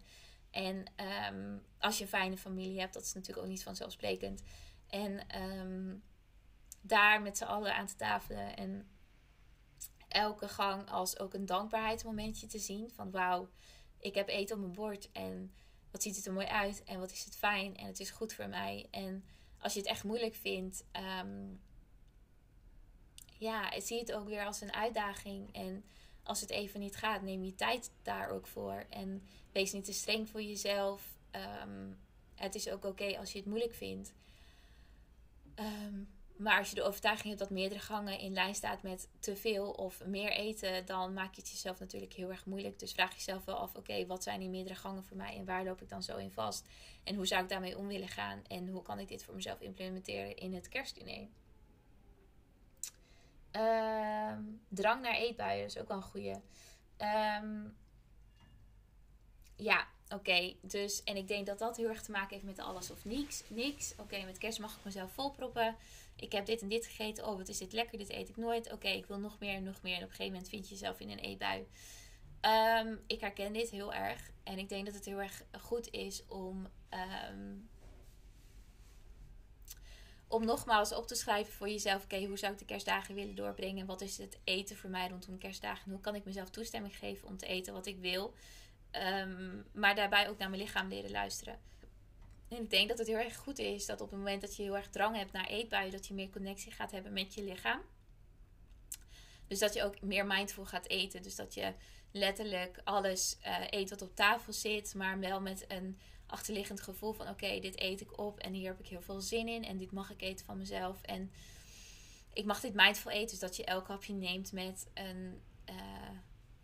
En 0.51 0.86
ehm, 0.96 1.58
als 1.79 1.98
je 1.98 2.03
een 2.03 2.10
fijne 2.10 2.38
familie 2.38 2.79
hebt, 2.79 2.93
dat 2.93 3.03
is 3.03 3.13
natuurlijk 3.13 3.46
ook 3.46 3.51
niet 3.51 3.63
vanzelfsprekend. 3.63 4.41
En 4.88 5.27
ehm, 5.27 5.96
daar 6.81 7.22
met 7.22 7.38
z'n 7.38 7.43
allen 7.43 7.75
aan 7.75 7.88
te 7.88 7.96
tafelen 7.96 8.55
en 8.58 8.89
elke 10.08 10.48
gang 10.48 10.89
als 10.89 11.20
ook 11.20 11.34
een 11.34 11.46
dankbaarheidsmomentje 11.46 12.48
te 12.48 12.60
zien. 12.60 12.91
Van 12.91 13.12
wauw, 13.12 13.50
ik 14.00 14.15
heb 14.15 14.27
eten 14.27 14.55
op 14.55 14.62
mijn 14.62 14.74
bord 14.74 15.12
en 15.12 15.53
wat 15.91 16.01
ziet 16.01 16.15
het 16.15 16.25
er 16.25 16.34
mooi 16.34 16.48
uit 16.48 16.84
en 16.84 17.00
wat 17.00 17.12
is 17.12 17.25
het 17.25 17.36
fijn 17.36 17.77
en 17.77 17.86
het 17.86 18.00
is 18.00 18.10
goed 18.10 18.34
voor 18.34 18.50
mij. 18.50 18.88
En 18.91 19.25
als 19.58 19.74
je 19.74 19.79
het 19.79 19.89
echt 19.89 20.03
moeilijk 20.03 20.36
vindt, 20.36 20.86
um, 21.24 21.62
ja, 23.38 23.79
zie 23.79 24.00
het 24.00 24.13
ook 24.13 24.27
weer 24.27 24.46
als 24.46 24.62
een 24.62 24.74
uitdaging. 24.74 25.53
En 25.55 25.86
als 26.24 26.42
het 26.42 26.50
even 26.50 26.80
niet 26.80 26.96
gaat, 26.96 27.22
neem 27.22 27.44
je 27.44 27.56
tijd 27.56 27.92
daar 28.01 28.30
ook 28.30 28.48
voor. 28.48 28.86
En 28.90 29.24
wees 29.51 29.72
niet 29.72 29.86
te 29.86 29.94
streng 29.94 30.30
voor 30.30 30.42
jezelf. 30.42 31.18
Ehm, 31.32 31.92
het 32.36 32.56
is 32.56 32.70
ook 32.70 32.86
oké 32.86 33.18
als 33.18 33.32
je 33.32 33.38
het 33.38 33.48
moeilijk 33.48 33.74
vindt. 33.74 34.13
Um, 35.56 36.08
maar 36.42 36.58
als 36.58 36.70
je 36.70 36.75
de 36.75 36.84
overtuiging 36.84 37.28
hebt 37.28 37.40
dat 37.40 37.50
meerdere 37.50 37.80
gangen 37.80 38.20
in 38.20 38.34
lijn 38.34 38.56
staat 38.56 38.82
met 38.82 39.10
te 39.20 39.36
veel 39.36 39.72
of 39.72 40.06
meer 40.06 40.32
eten, 40.32 40.86
dan 40.86 41.13
maak 41.13 41.36
je 41.36 41.42
het 41.42 41.50
jezelf 41.50 41.80
natuurlijk 41.80 42.13
heel 42.13 42.30
erg 42.30 42.46
moeilijk. 42.46 42.80
Dus 42.80 42.92
vraag 42.92 43.13
jezelf 43.13 43.46
wel 43.46 43.56
af: 43.56 43.75
oké, 43.75 44.06
wat 44.06 44.24
zijn 44.24 44.40
die 44.40 44.50
meerdere 44.50 44.75
gangen 44.75 45.04
voor 45.04 45.18
mij 45.18 45.36
en 45.36 45.46
waar 45.46 45.63
loop 45.63 45.82
ik 45.82 45.90
dan 45.90 46.04
zo 46.04 46.18
in 46.18 46.32
vast? 46.32 46.68
En 47.04 47.16
hoe 47.16 47.25
zou 47.25 47.44
ik 47.44 47.50
daarmee 47.50 47.78
om 47.78 47.88
willen 47.88 48.08
gaan? 48.08 48.42
En 48.48 48.68
hoe 48.68 48.82
kan 48.82 49.00
ik 49.00 49.08
dit 49.08 49.24
voor 49.24 49.36
mezelf 49.36 49.62
implementeren 49.62 50.36
in 50.36 50.54
het 50.54 50.68
kerstdiner? 50.68 51.28
Ehm, 53.51 54.41
drang 54.67 55.01
naar 55.01 55.15
eetbuien 55.15 55.65
is 55.65 55.77
ook 55.77 55.88
wel 55.88 55.98
een 55.98 56.03
goede. 56.03 56.41
Ehm, 56.98 57.67
ja, 59.55 59.88
oké. 60.10 60.53
dus, 60.62 61.03
en 61.03 61.15
ik 61.15 61.27
denk 61.27 61.46
dat 61.46 61.60
dat 61.60 61.77
heel 61.77 61.89
erg 61.89 62.01
te 62.01 62.12
maken 62.12 62.29
heeft 62.29 62.46
met 62.46 62.60
alles 62.60 62.91
of 62.91 63.05
niks. 63.05 63.43
niks. 63.48 63.93
Oké, 63.98 64.24
met 64.24 64.38
kerst 64.38 64.60
mag 64.60 64.77
ik 64.77 64.84
mezelf 64.84 65.12
volproppen 65.12 65.75
ik 66.22 66.31
heb 66.31 66.46
dit 66.46 66.62
en 66.62 66.67
dit 66.67 66.86
gegeten. 66.86 67.27
Oh, 67.27 67.38
wat 67.38 67.48
is 67.48 67.58
dit 67.58 67.74
lekker. 67.74 67.98
Dit 67.98 68.10
eet 68.10 68.29
ik 68.29 68.38
nooit. 68.38 68.72
Oké, 68.72 68.88
ik 68.88 69.05
wil 69.05 69.20
nog 69.20 69.39
meer 69.39 69.55
en 69.55 69.63
nog 69.63 69.81
meer. 69.81 69.96
En 69.96 70.03
op 70.03 70.10
een 70.10 70.15
gegeven 70.15 70.31
moment 70.31 70.50
vind 70.50 70.67
je 70.67 70.74
jezelf 70.74 71.00
in 71.00 71.10
een 71.10 71.20
eetbui. 71.20 71.67
Um, 72.86 73.00
ik 73.08 73.20
herken 73.20 73.53
dit 73.53 73.70
heel 73.70 73.93
erg. 73.93 74.31
En 74.43 74.58
ik 74.58 74.70
denk 74.70 74.86
dat 74.86 74.96
het 74.96 75.05
heel 75.05 75.22
erg 75.22 75.43
goed 75.62 75.91
is 75.91 76.25
om... 76.27 76.67
Ehm, 76.89 77.55
om 80.31 80.45
nogmaals 80.45 80.93
op 80.93 81.07
te 81.07 81.15
schrijven 81.15 81.53
voor 81.53 81.69
jezelf: 81.69 82.03
oké, 82.03 82.25
hoe 82.25 82.38
zou 82.38 82.53
ik 82.53 82.59
de 82.59 82.65
kerstdagen 82.65 83.15
willen 83.15 83.35
doorbrengen? 83.35 83.85
Wat 83.85 84.01
is 84.01 84.17
het 84.17 84.38
eten 84.43 84.77
voor 84.77 84.89
mij 84.89 85.07
rondom 85.07 85.38
kerstdagen? 85.38 85.85
En 85.85 85.91
hoe 85.91 86.01
kan 86.01 86.15
ik 86.15 86.25
mezelf 86.25 86.50
toestemming 86.50 86.97
geven 86.97 87.27
om 87.27 87.38
te 87.38 87.45
eten 87.45 87.73
wat 87.73 87.85
ik 87.85 88.00
wil? 88.00 88.33
Um, 88.91 89.65
maar 89.73 89.95
daarbij 89.95 90.29
ook 90.29 90.38
naar 90.38 90.50
mijn 90.50 90.61
lichaam 90.61 90.88
leren 90.88 91.11
luisteren. 91.11 91.59
En 92.50 92.57
ik 92.57 92.69
denk 92.69 92.89
dat 92.89 92.97
het 92.97 93.07
heel 93.07 93.17
erg 93.17 93.35
goed 93.35 93.59
is 93.59 93.85
dat 93.85 94.01
op 94.01 94.09
het 94.09 94.20
moment 94.20 94.41
dat 94.41 94.55
je 94.55 94.63
heel 94.63 94.75
erg 94.75 94.89
drang 94.89 95.15
hebt 95.15 95.31
naar 95.31 95.48
eetbuien, 95.48 95.91
dat 95.91 96.07
je 96.07 96.13
meer 96.13 96.29
connectie 96.29 96.72
gaat 96.72 96.91
hebben 96.91 97.13
met 97.13 97.33
je 97.33 97.44
lichaam. 97.44 97.81
Dus 99.48 99.59
dat 99.59 99.74
je 99.74 99.83
ook 99.83 100.01
meer 100.01 100.25
mindful 100.25 100.65
gaat 100.65 100.87
eten. 100.87 101.22
Dus 101.22 101.35
dat 101.35 101.53
je 101.53 101.74
letterlijk 102.11 102.81
alles 102.83 103.37
uh, 103.46 103.57
eet 103.70 103.89
wat 103.89 104.01
op 104.01 104.15
tafel 104.15 104.53
zit, 104.53 104.94
maar 104.94 105.20
wel 105.20 105.41
met 105.41 105.65
een 105.67 106.00
achterliggend 106.31 106.81
gevoel 106.81 107.13
van 107.13 107.29
oké, 107.29 107.59
dit 107.59 107.79
eet 107.79 108.01
ik 108.01 108.20
op 108.20 108.39
en 108.39 108.53
hier 108.53 108.67
heb 108.67 108.79
ik 108.79 108.87
heel 108.87 109.01
veel 109.01 109.22
zin 109.22 109.48
in 109.48 109.63
en 109.65 109.77
dit 109.77 109.91
mag 109.91 110.11
ik 110.11 110.22
eten 110.22 110.46
van 110.46 110.57
mezelf. 110.57 111.01
En 111.01 111.31
ik 112.33 112.46
mag 112.46 112.59
dit 112.59 112.74
mindful 112.74 113.11
eten, 113.11 113.29
dus 113.29 113.39
dat 113.39 113.55
je 113.55 113.65
elk 113.65 113.87
hapje 113.87 114.13
neemt 114.13 114.51
met 114.51 114.87
een, 114.94 115.41
uh, 115.70 115.75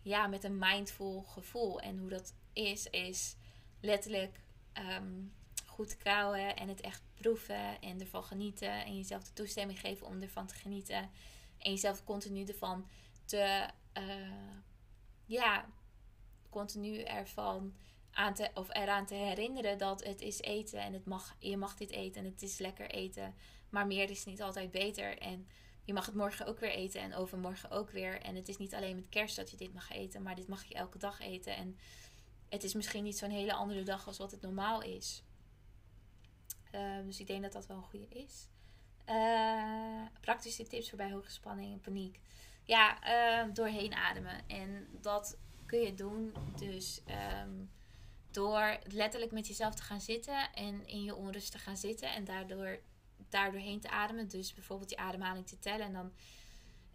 ja, 0.02 0.26
met 0.26 0.44
een 0.44 0.58
mindful 0.58 1.22
gevoel. 1.22 1.80
En 1.80 1.98
hoe 1.98 2.08
dat 2.08 2.34
is, 2.52 2.86
is 2.86 3.36
letterlijk 3.80 4.40
um, 4.74 5.32
goed 5.66 5.96
kauwen 5.96 6.56
en 6.56 6.68
het 6.68 6.80
echt 6.80 7.02
proeven 7.14 7.80
en 7.80 8.00
ervan 8.00 8.24
genieten. 8.24 8.84
En 8.84 8.96
jezelf 8.96 9.24
de 9.24 9.32
toestemming 9.32 9.80
geven 9.80 10.06
om 10.06 10.22
ervan 10.22 10.46
te 10.46 10.54
genieten. 10.54 11.10
En 11.58 11.70
jezelf 11.70 12.04
continu 12.04 12.44
ervan 12.44 12.88
te, 13.24 13.68
uh, 13.98 14.56
ja, 15.24 15.68
continu 16.50 17.02
ervan 17.02 17.74
aan 18.18 18.34
te, 18.34 18.50
of 18.54 18.74
eraan 18.74 19.06
te 19.06 19.14
herinneren 19.14 19.78
dat 19.78 20.04
het 20.04 20.20
is 20.20 20.40
eten 20.40 20.80
en 20.80 20.92
het 20.92 21.04
mag, 21.04 21.36
je 21.38 21.56
mag 21.56 21.74
dit 21.74 21.90
eten 21.90 22.24
en 22.24 22.30
het 22.30 22.42
is 22.42 22.58
lekker 22.58 22.90
eten. 22.90 23.34
Maar 23.68 23.86
meer 23.86 24.10
is 24.10 24.24
niet 24.24 24.42
altijd 24.42 24.70
beter. 24.70 25.18
En 25.18 25.48
je 25.84 25.92
mag 25.92 26.06
het 26.06 26.14
morgen 26.14 26.46
ook 26.46 26.58
weer 26.58 26.70
eten 26.70 27.00
en 27.00 27.14
overmorgen 27.14 27.70
ook 27.70 27.90
weer. 27.90 28.20
En 28.20 28.34
het 28.34 28.48
is 28.48 28.56
niet 28.56 28.74
alleen 28.74 28.96
met 28.96 29.08
kerst 29.08 29.36
dat 29.36 29.50
je 29.50 29.56
dit 29.56 29.74
mag 29.74 29.90
eten, 29.90 30.22
maar 30.22 30.34
dit 30.34 30.48
mag 30.48 30.64
je 30.64 30.74
elke 30.74 30.98
dag 30.98 31.20
eten. 31.20 31.56
En 31.56 31.78
het 32.48 32.64
is 32.64 32.74
misschien 32.74 33.04
niet 33.04 33.18
zo'n 33.18 33.30
hele 33.30 33.52
andere 33.52 33.82
dag 33.82 34.06
als 34.06 34.18
wat 34.18 34.30
het 34.30 34.40
normaal 34.40 34.82
is. 34.82 35.22
Ehm, 36.70 37.04
dus 37.04 37.20
ik 37.20 37.26
denk 37.26 37.42
dat 37.42 37.52
dat 37.52 37.66
wel 37.66 37.76
een 37.76 37.82
goede 37.82 38.08
is. 38.08 38.48
Uh, 39.06 40.06
praktische 40.20 40.66
tips 40.66 40.88
voor 40.88 40.98
bij 40.98 41.12
hoge 41.12 41.30
spanning 41.30 41.72
en 41.72 41.80
paniek. 41.80 42.20
Ja, 42.64 42.98
uh, 43.46 43.54
doorheen 43.54 43.94
ademen. 43.94 44.48
En 44.48 44.88
dat 45.00 45.38
kun 45.66 45.80
je 45.80 45.94
doen 45.94 46.34
dus 46.56 47.02
ehm, 47.04 47.50
door 48.30 48.78
letterlijk 48.92 49.32
met 49.32 49.46
jezelf 49.46 49.74
te 49.74 49.82
gaan 49.82 50.00
zitten 50.00 50.52
en 50.54 50.86
in 50.86 51.02
je 51.02 51.14
onrust 51.14 51.52
te 51.52 51.58
gaan 51.58 51.76
zitten 51.76 52.12
en 52.12 52.24
daardoor 52.24 52.78
daardoorheen 53.28 53.80
te 53.80 53.90
ademen. 53.90 54.28
Dus 54.28 54.54
bijvoorbeeld 54.54 54.90
je 54.90 54.96
ademhaling 54.96 55.46
te 55.46 55.58
tellen 55.58 55.86
en 55.86 55.92
dan 55.92 56.12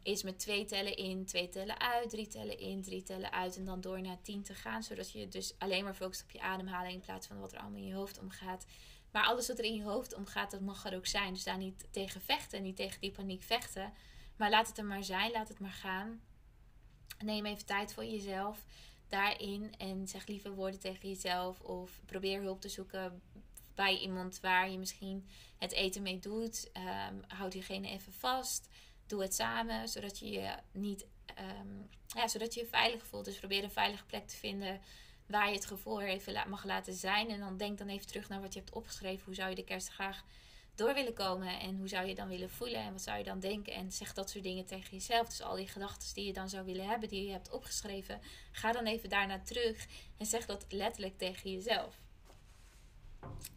is 0.04 0.24
met 0.24 0.40
twee 0.40 0.66
tellen 0.66 0.96
in, 0.96 1.26
twee 1.26 1.50
tellen 1.50 1.80
uit, 1.80 2.10
drie 2.10 2.28
tellen 2.28 2.60
in, 2.60 2.82
drie 2.82 3.04
tellen 3.04 3.32
uit 3.32 3.56
en 3.56 3.66
dan 3.66 3.82
door 3.82 4.02
naar 4.02 4.22
tien 4.22 4.44
te 4.44 4.54
gaan. 4.54 4.84
Zodat 4.84 5.12
je 5.12 5.28
dus 5.28 5.54
alleen 5.58 5.84
maar 5.84 5.94
focust 5.94 6.24
op 6.24 6.32
je 6.32 6.42
ademhaling 6.42 6.94
in 6.94 7.00
plaats 7.00 7.28
van 7.28 7.40
wat 7.40 7.54
er 7.54 7.60
allemaal 7.60 7.80
in 7.80 7.88
je 7.88 7.94
hoofd 7.94 8.20
omgaat. 8.20 8.66
Maar 9.12 9.24
alles 9.26 9.48
wat 9.48 9.58
er 9.58 9.66
in 9.66 9.76
je 9.76 9.84
hoofd 9.84 10.14
omgaat, 10.14 10.52
dat 10.52 10.62
mag 10.62 10.86
er 10.86 10.96
ook 10.96 11.06
zijn. 11.06 11.34
Dus 11.34 11.44
daar 11.44 11.58
niet 11.58 11.88
tegen 11.92 12.22
vechten, 12.22 12.64
niet 12.64 12.76
tegen 12.76 13.00
die 13.00 13.12
paniek 13.12 13.44
vechten. 13.44 13.94
Maar 14.36 14.50
laat 14.50 14.68
het 14.68 14.78
er 14.78 14.86
maar 14.86 15.04
zijn, 15.04 15.32
laat 15.32 15.48
het 15.48 15.60
maar 15.60 15.72
gaan. 15.72 16.22
Neem 17.24 17.46
even 17.46 17.66
tijd 17.66 17.94
voor 17.94 18.06
jezelf 18.06 18.66
daarin 19.14 19.74
en 19.78 20.08
zeg 20.08 20.28
lieve 20.28 20.54
woorden 20.54 20.80
tegen 20.80 21.10
jezelf. 21.10 21.60
Of 21.60 22.00
probeer 22.06 22.42
hulp 22.42 22.62
te 22.62 22.70
zoeken 22.70 23.22
bij 23.76 23.98
iemand 23.98 24.40
waar 24.40 24.70
je 24.70 24.78
misschien 24.78 25.28
het 25.58 25.72
eten 25.72 26.02
mee 26.02 26.20
doet. 26.20 26.72
Um, 27.10 27.22
houd 27.28 27.52
diegene 27.52 27.88
even 27.88 28.14
vast. 28.14 28.70
Doe 29.08 29.22
het 29.22 29.34
samen, 29.34 29.90
zodat 29.90 30.20
je 30.20 30.32
je 30.32 30.56
niet, 30.72 31.06
ehm, 31.26 31.78
ja, 32.08 32.28
zodat 32.28 32.54
je 32.54 32.60
je 32.60 32.68
veilig 32.68 33.06
voelt. 33.06 33.26
Dus 33.26 33.40
probeer 33.40 33.64
een 33.64 33.72
veilige 33.72 34.06
plek 34.06 34.28
te 34.28 34.36
vinden 34.36 34.82
waar 35.26 35.48
je 35.48 35.56
het 35.56 35.66
gevoel 35.66 36.02
even 36.02 36.50
mag 36.50 36.66
laten 36.66 36.94
zijn. 36.94 37.30
En 37.30 37.40
dan 37.40 37.58
denk 37.58 37.78
dan 37.78 37.88
even 37.88 38.08
terug 38.08 38.30
naar 38.30 38.42
wat 38.42 38.54
je 38.54 38.60
hebt 38.60 38.74
opgeschreven. 38.74 39.26
Hoe 39.26 39.36
zou 39.36 39.50
je 39.50 39.56
de 39.56 39.64
kerst 39.64 39.90
graag 39.90 40.24
door 40.76 40.94
willen 40.94 41.14
komen? 41.14 41.60
En 41.60 41.78
hoe 41.78 41.88
zou 41.88 42.08
je 42.08 42.16
dan 42.16 42.28
willen 42.28 42.50
voelen? 42.50 42.80
En 42.80 42.92
wat 42.92 43.02
zou 43.02 43.18
je 43.18 43.24
dan 43.24 43.40
denken? 43.40 43.74
En 43.74 43.92
zeg 43.92 44.14
dat 44.14 44.30
soort 44.30 44.44
dingen 44.44 44.66
tegen 44.66 44.90
jezelf. 44.92 45.28
Dus 45.28 45.42
al 45.42 45.56
die 45.56 45.68
gedachten 45.68 46.14
die 46.14 46.26
je 46.26 46.34
dan 46.34 46.50
zou 46.50 46.66
willen 46.66 46.88
hebben, 46.88 47.10
die 47.10 47.26
je 47.26 47.32
hebt 47.32 47.52
opgeschreven. 47.52 48.22
Ga 48.52 48.72
dan 48.72 48.86
even 48.86 49.10
daarna 49.10 49.40
terug 49.40 49.88
en 50.18 50.26
zeg 50.26 50.46
dat 50.46 50.66
letterlijk 50.70 51.18
tegen 51.18 51.52
jezelf. 51.52 52.02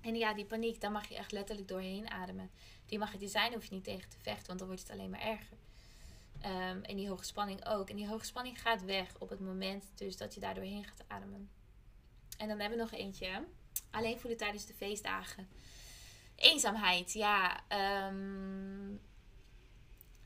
En 0.00 0.16
ja, 0.16 0.34
die 0.34 0.44
paniek, 0.44 0.80
daar 0.80 0.90
mag 0.90 1.08
je 1.08 1.16
echt 1.16 1.32
letterlijk 1.32 1.68
doorheen 1.68 2.10
ademen. 2.10 2.50
Die 2.86 2.98
mag 2.98 3.20
je 3.20 3.28
zijn, 3.28 3.52
hoef 3.52 3.64
je 3.64 3.74
niet 3.74 3.84
tegen 3.84 4.10
te 4.10 4.16
vechten, 4.20 4.46
want 4.46 4.58
dan 4.58 4.68
wordt 4.68 4.82
het 4.82 4.90
alleen 4.90 5.10
maar 5.10 5.20
erger. 5.20 5.56
Um, 6.44 6.82
en 6.82 6.96
die 6.96 7.08
hoge 7.08 7.24
spanning 7.24 7.66
ook. 7.66 7.90
En 7.90 7.96
die 7.96 8.08
hoge 8.08 8.24
spanning 8.24 8.60
gaat 8.60 8.84
weg 8.84 9.14
op 9.18 9.28
het 9.28 9.40
moment 9.40 9.84
dus 9.94 10.16
dat 10.16 10.34
je 10.34 10.40
daar 10.40 10.54
doorheen 10.54 10.84
gaat 10.84 11.04
ademen. 11.06 11.50
En 12.38 12.48
dan 12.48 12.60
hebben 12.60 12.78
we 12.78 12.84
nog 12.84 12.92
eentje. 12.92 13.44
Alleen 13.90 14.18
voelen 14.18 14.38
tijdens 14.38 14.66
de 14.66 14.74
feestdagen. 14.74 15.48
Eenzaamheid, 16.36 17.12
ja. 17.12 17.60
Um, 18.08 19.00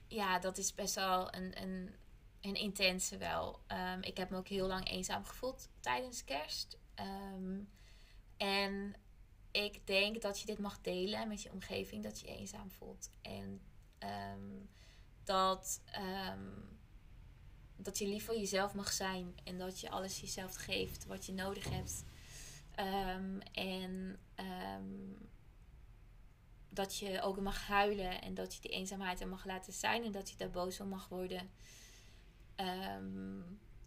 ja, 0.08 0.38
dat 0.38 0.58
is 0.58 0.74
best 0.74 0.94
wel 0.94 1.34
een, 1.34 1.62
een, 1.62 1.94
een 2.40 2.54
intense 2.54 3.16
wel. 3.16 3.60
Um, 3.68 4.02
ik 4.02 4.16
heb 4.16 4.30
me 4.30 4.36
ook 4.36 4.48
heel 4.48 4.66
lang 4.66 4.88
eenzaam 4.88 5.24
gevoeld 5.24 5.68
tijdens 5.80 6.24
kerst. 6.24 6.78
Um, 7.34 7.68
en 8.36 8.94
ik 9.50 9.86
denk 9.86 10.22
dat 10.22 10.40
je 10.40 10.46
dit 10.46 10.58
mag 10.58 10.80
delen 10.80 11.28
met 11.28 11.42
je 11.42 11.52
omgeving, 11.52 12.02
dat 12.02 12.20
je 12.20 12.26
je 12.26 12.36
eenzaam 12.36 12.70
voelt. 12.70 13.10
En 13.22 13.60
dat 15.24 15.80
dat 17.76 17.98
je 17.98 18.06
lief 18.06 18.24
voor 18.24 18.36
jezelf 18.36 18.74
mag 18.74 18.92
zijn 18.92 19.34
en 19.44 19.58
dat 19.58 19.80
je 19.80 19.90
alles 19.90 20.20
jezelf 20.20 20.54
geeft 20.54 21.06
wat 21.06 21.26
je 21.26 21.32
nodig 21.32 21.70
hebt. 21.70 22.04
En 23.52 24.18
dat 26.70 26.98
je 26.98 27.20
ook 27.20 27.40
mag 27.40 27.66
huilen 27.66 28.22
en 28.22 28.34
dat 28.34 28.54
je 28.54 28.60
die 28.60 28.70
eenzaamheid 28.70 29.20
er 29.20 29.28
mag 29.28 29.44
laten 29.44 29.72
zijn 29.72 30.04
en 30.04 30.12
dat 30.12 30.30
je 30.30 30.36
daar 30.36 30.50
boos 30.50 30.80
om 30.80 30.88
mag 30.88 31.08
worden. 31.08 31.50
Ehm, 32.54 33.38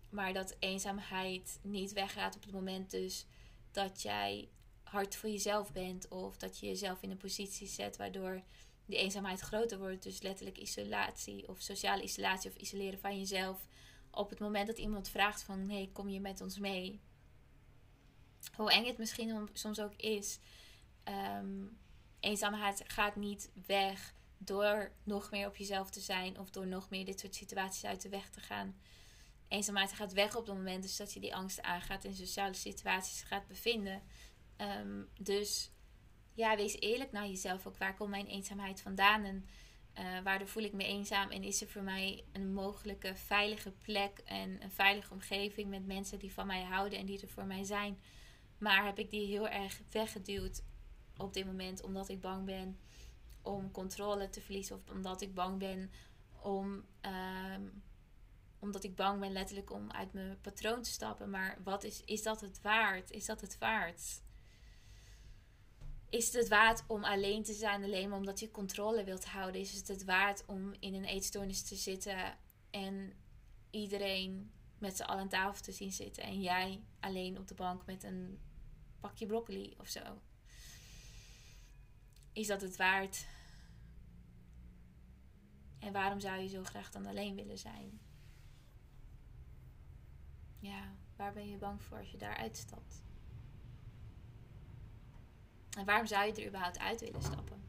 maar 0.10 0.34
dat 0.34 0.56
eenzaamheid 0.60 1.60
niet 1.62 1.94
weggaat 1.94 2.36
op 2.36 2.44
het 2.44 2.52
moment 2.52 2.92
dus 2.92 3.26
dat 3.72 4.02
jij 4.02 4.50
hard 4.84 5.16
voor 5.16 5.30
jezelf 5.30 5.72
bent 5.72 6.08
of 6.08 6.38
dat 6.38 6.60
je 6.60 6.66
jezelf 6.66 7.02
in 7.02 7.12
een 7.12 7.18
positie 7.18 7.68
zet 7.68 7.98
waardoor 7.98 8.42
die 8.86 8.98
eenzaamheid 8.98 9.40
groter 9.40 9.78
wordt. 9.78 10.04
Dus 10.04 10.22
letterlijk 10.22 10.58
isolatie 10.58 11.48
of 11.48 11.62
sociale 11.62 12.04
isolatie 12.04 12.50
of 12.50 12.56
isoleren 12.56 13.00
van 13.00 13.18
jezelf. 13.20 13.68
Op 14.12 14.30
het 14.30 14.40
moment 14.40 14.68
dat 14.68 14.78
iemand 14.78 15.10
vraagt 15.10 15.44
van 15.44 15.70
hey, 15.70 15.90
kom 15.94 16.10
je 16.10 16.20
met 16.20 16.42
ons 16.42 16.60
mee? 16.60 17.00
Hoe 18.56 18.72
eng 18.72 18.86
het 18.86 18.98
misschien 18.98 19.50
soms 19.54 19.80
ook 19.80 19.96
is. 19.96 20.40
Um, 21.38 21.78
eenzaamheid 22.24 22.84
gaat 22.88 23.16
niet 23.16 23.52
weg 23.66 24.14
door 24.38 24.92
nog 25.04 25.32
meer 25.32 25.48
op 25.48 25.56
jezelf 25.56 25.90
te 25.90 26.00
zijn 26.00 26.40
of 26.40 26.50
door 26.50 26.68
nog 26.68 26.90
meer 26.90 27.06
dit 27.06 27.20
soort 27.20 27.36
situaties 27.36 27.86
uit 27.86 28.02
de 28.02 28.10
weg 28.10 28.30
te 28.30 28.40
gaan. 28.40 28.76
Eenzaamheid 29.48 29.92
gaat 29.92 30.14
weg 30.14 30.36
op 30.36 30.46
het 30.48 30.56
moment 30.56 30.84
dus 30.84 30.98
dat 30.98 31.14
je 31.14 31.20
die 31.20 31.36
angst 31.36 31.62
aangaat 31.62 32.06
en 32.06 32.16
sociale 32.16 32.54
situaties 32.54 33.22
gaat 33.22 33.48
bevinden. 33.48 34.02
Ehm, 34.56 35.02
dus 35.20 35.72
ja, 36.34 36.56
wees 36.56 36.80
eerlijk 36.80 37.12
naar 37.12 37.28
jezelf 37.28 37.68
ook. 37.68 37.78
Waar 37.78 37.96
komt 37.96 38.10
mijn 38.10 38.28
eenzaamheid 38.28 38.82
vandaan? 38.82 39.24
En 39.24 39.46
uh, 40.00 40.20
waardoor 40.24 40.48
voel 40.48 40.64
ik 40.64 40.74
me 40.74 40.84
eenzaam? 40.84 41.30
En 41.30 41.44
is 41.44 41.62
er 41.62 41.68
voor 41.68 41.84
mij 41.84 42.24
een 42.32 42.54
mogelijke 42.54 43.16
veilige 43.16 43.72
plek 43.72 44.22
en 44.26 44.64
een 44.64 44.72
veilige 44.72 45.14
omgeving 45.14 45.70
met 45.70 45.86
mensen 45.86 46.20
die 46.20 46.34
van 46.34 46.48
mij 46.48 46.64
houden 46.64 47.00
en 47.00 47.06
die 47.06 47.22
er 47.22 47.30
voor 47.30 47.46
mij 47.46 47.64
zijn? 47.64 48.00
Maar 48.58 48.86
heb 48.86 49.00
ik 49.00 49.10
die 49.10 49.28
heel 49.28 49.48
erg 49.48 49.82
weggeduwd 49.92 50.64
op 51.18 51.34
dit 51.34 51.46
moment 51.46 51.84
omdat 51.84 52.10
ik 52.10 52.22
bang 52.22 52.46
ben 52.46 52.78
om 53.42 53.72
controle 53.72 54.30
te 54.30 54.42
verliezen 54.42 54.76
of 54.76 54.90
omdat 54.90 55.22
ik 55.22 55.34
bang 55.34 55.60
ben 55.60 55.92
om. 56.42 56.86
Ehm, 57.02 57.62
omdat 58.64 58.84
ik 58.84 58.96
bang 58.96 59.20
ben 59.20 59.32
letterlijk 59.32 59.72
om 59.72 59.92
uit 59.92 60.14
mijn 60.14 60.38
patroon 60.42 60.82
te 60.82 60.92
stappen. 60.92 61.30
Maar 61.30 61.58
wat 61.64 61.84
is, 61.84 62.04
is 62.06 62.24
dat 62.24 62.42
het 62.42 62.62
waard? 62.62 63.12
Is 63.12 63.26
dat 63.26 63.42
het 63.42 63.58
waard? 63.58 64.22
Is 66.10 66.26
het 66.26 66.34
het 66.34 66.48
waard 66.48 66.84
om 66.88 67.04
alleen 67.04 67.44
te 67.44 67.54
zijn, 67.54 67.84
alleen 67.84 68.10
maar 68.10 68.18
omdat 68.18 68.40
je 68.40 68.52
controle 68.52 69.04
wilt 69.04 69.26
houden? 69.26 69.62
Is 69.62 69.74
het 69.74 69.88
het 69.88 70.04
waard 70.04 70.46
om 70.46 70.74
in 70.80 70.94
een 70.94 71.06
eetstoornis 71.06 71.64
te 71.64 71.76
zitten 71.76 72.38
en 72.70 73.14
iedereen 73.70 74.52
met 74.78 74.98
z'n 74.98 75.04
allen 75.04 75.22
aan 75.22 75.30
tafel 75.30 75.64
te 75.64 75.72
zien 75.72 75.92
zitten 75.92 76.24
en 76.24 76.42
jij 76.42 76.84
alleen 77.00 77.38
op 77.38 77.48
de 77.48 77.56
bank 77.56 77.86
met 77.86 78.04
een 78.04 78.40
pakje 79.00 79.26
broccoli 79.26 79.74
of 79.78 79.88
zo? 79.88 80.02
Is 82.34 82.48
dat 82.48 82.62
het 82.62 82.76
waard? 82.76 83.28
En 85.80 85.94
waarom 85.94 86.20
zou 86.20 86.42
je 86.42 86.48
zo 86.48 86.64
graag 86.64 86.92
dan 86.92 87.06
alleen 87.06 87.36
willen 87.36 87.58
zijn? 87.58 88.00
Ja, 90.60 90.96
waar 91.16 91.34
ben 91.34 91.50
je 91.50 91.58
bang 91.58 91.82
voor 91.82 91.98
als 91.98 92.12
je 92.12 92.18
daar 92.18 92.38
uitstapt? 92.38 93.04
En 95.78 95.86
waarom 95.86 96.06
zou 96.06 96.26
je 96.26 96.34
er 96.34 96.48
überhaupt 96.48 96.80
uit 96.80 97.00
willen 97.00 97.22
stappen? 97.22 97.64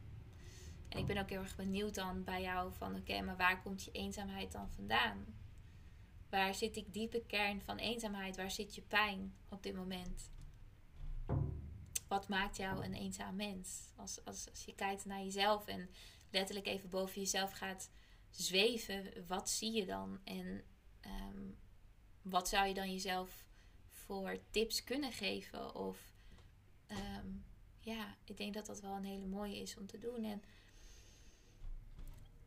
En 0.89 0.99
ik 0.99 1.07
ben 1.07 1.19
ook 1.19 1.31
heel 1.31 1.41
erg 1.41 1.57
benieuwd 1.57 1.95
dan 1.95 2.25
bij 2.25 2.43
jou 2.43 2.73
van 2.73 2.97
oké, 2.97 3.21
maar 3.21 3.37
waar 3.37 3.63
komt 3.63 3.85
je 3.85 3.91
eenzaamheid 3.91 4.53
dan 4.53 4.71
vandaan? 4.71 5.25
Waar 6.31 6.55
zit 6.55 6.75
die 6.75 6.91
diepe 6.91 7.23
kern 7.27 7.63
van 7.63 7.77
eenzaamheid? 7.77 8.37
Waar 8.37 8.51
zit 8.51 8.75
je 8.75 8.83
pijn 8.83 9.35
op 9.49 9.63
dit 9.63 9.75
moment? 9.75 10.31
Wat 12.15 12.29
maakt 12.29 12.57
jou 12.57 12.85
een 12.85 12.95
eenzaam 12.95 13.37
mens? 13.37 13.93
Als, 13.97 14.25
als, 14.25 14.51
als 14.51 14.65
je 14.65 14.75
kijkt 14.75 15.05
naar 15.05 15.23
jezelf 15.23 15.67
en 15.67 15.91
letterlijk 16.31 16.67
even 16.67 16.89
boven 16.89 17.21
jezelf 17.21 17.53
gaat 17.53 17.91
zweven, 18.31 19.27
wat 19.27 19.51
zie 19.51 19.73
je 19.73 19.87
dan? 19.87 20.21
En 20.25 20.65
ehm, 21.01 21.43
wat 22.23 22.49
zou 22.49 22.67
je 22.67 22.75
dan 22.75 22.93
jezelf 22.93 23.45
voor 23.89 24.39
tips 24.51 24.85
kunnen 24.85 25.13
geven? 25.13 25.75
Of 25.75 25.99
ehm, 26.87 27.27
ja, 27.81 28.17
ik 28.25 28.37
denk 28.37 28.55
dat 28.55 28.67
dat 28.67 28.81
wel 28.81 28.93
een 28.93 29.05
hele 29.05 29.27
mooie 29.27 29.61
is 29.61 29.77
om 29.77 29.87
te 29.87 29.99
doen. 29.99 30.25
En 30.25 30.43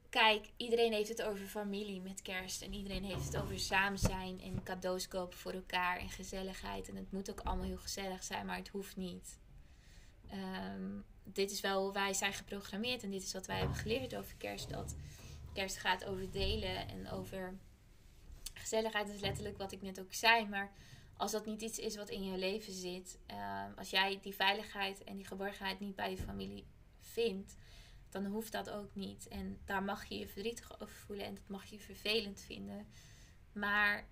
kijk, 0.09 0.49
iedereen 0.57 0.93
heeft 0.93 1.09
het 1.09 1.23
over 1.23 1.45
familie 1.45 2.01
met 2.01 2.21
kerst. 2.21 2.61
En 2.61 2.73
iedereen 2.73 3.03
heeft 3.03 3.25
het 3.25 3.37
over 3.37 3.59
samen 3.59 3.99
zijn 3.99 4.41
en 4.41 4.63
cadeaus 4.63 5.07
kopen 5.07 5.37
voor 5.37 5.53
elkaar 5.53 5.97
en 5.97 6.09
gezelligheid. 6.09 6.89
En 6.89 6.95
het 6.95 7.11
moet 7.11 7.29
ook 7.29 7.41
allemaal 7.41 7.65
heel 7.65 7.77
gezellig 7.77 8.23
zijn, 8.23 8.45
maar 8.45 8.57
het 8.57 8.69
hoeft 8.69 8.95
niet. 8.95 9.39
Ehm, 10.29 10.99
dit 11.23 11.51
is 11.51 11.61
wel 11.61 11.83
hoe 11.83 11.93
wij 11.93 12.13
zijn 12.13 12.33
geprogrammeerd 12.33 13.03
en 13.03 13.11
dit 13.11 13.23
is 13.23 13.33
wat 13.33 13.45
wij 13.47 13.57
hebben 13.57 13.77
geleerd 13.77 14.15
over 14.15 14.35
kerst. 14.35 14.69
Dat 14.69 14.95
kerst 15.53 15.77
gaat 15.77 16.05
over 16.05 16.31
delen 16.31 16.87
en 16.89 17.09
over 17.09 17.57
gezelligheid. 18.53 19.09
is 19.09 19.19
letterlijk 19.19 19.57
wat 19.57 19.71
ik 19.71 19.81
net 19.81 19.99
ook 19.99 20.13
zei. 20.13 20.47
Maar 20.47 20.71
als 21.17 21.31
dat 21.31 21.45
niet 21.45 21.61
iets 21.61 21.79
is 21.79 21.95
wat 21.95 22.09
in 22.09 22.23
je 22.23 22.37
leven 22.37 22.73
zit, 22.73 23.17
ehm, 23.25 23.71
als 23.75 23.89
jij 23.89 24.19
die 24.21 24.35
veiligheid 24.35 25.03
en 25.03 25.15
die 25.15 25.25
geborgenheid 25.25 25.79
niet 25.79 25.95
bij 25.95 26.11
je 26.11 26.17
familie 26.17 26.65
vindt, 26.99 27.55
dan 28.09 28.25
hoeft 28.25 28.51
dat 28.51 28.69
ook 28.69 28.95
niet. 28.95 29.27
En 29.27 29.59
daar 29.65 29.83
mag 29.83 30.05
je 30.05 30.17
je 30.17 30.27
verdrietig 30.27 30.81
over 30.81 30.95
voelen 30.95 31.25
en 31.25 31.35
dat 31.35 31.47
mag 31.47 31.65
je 31.65 31.79
vervelend 31.79 32.41
vinden. 32.41 32.87
Maar 33.51 34.07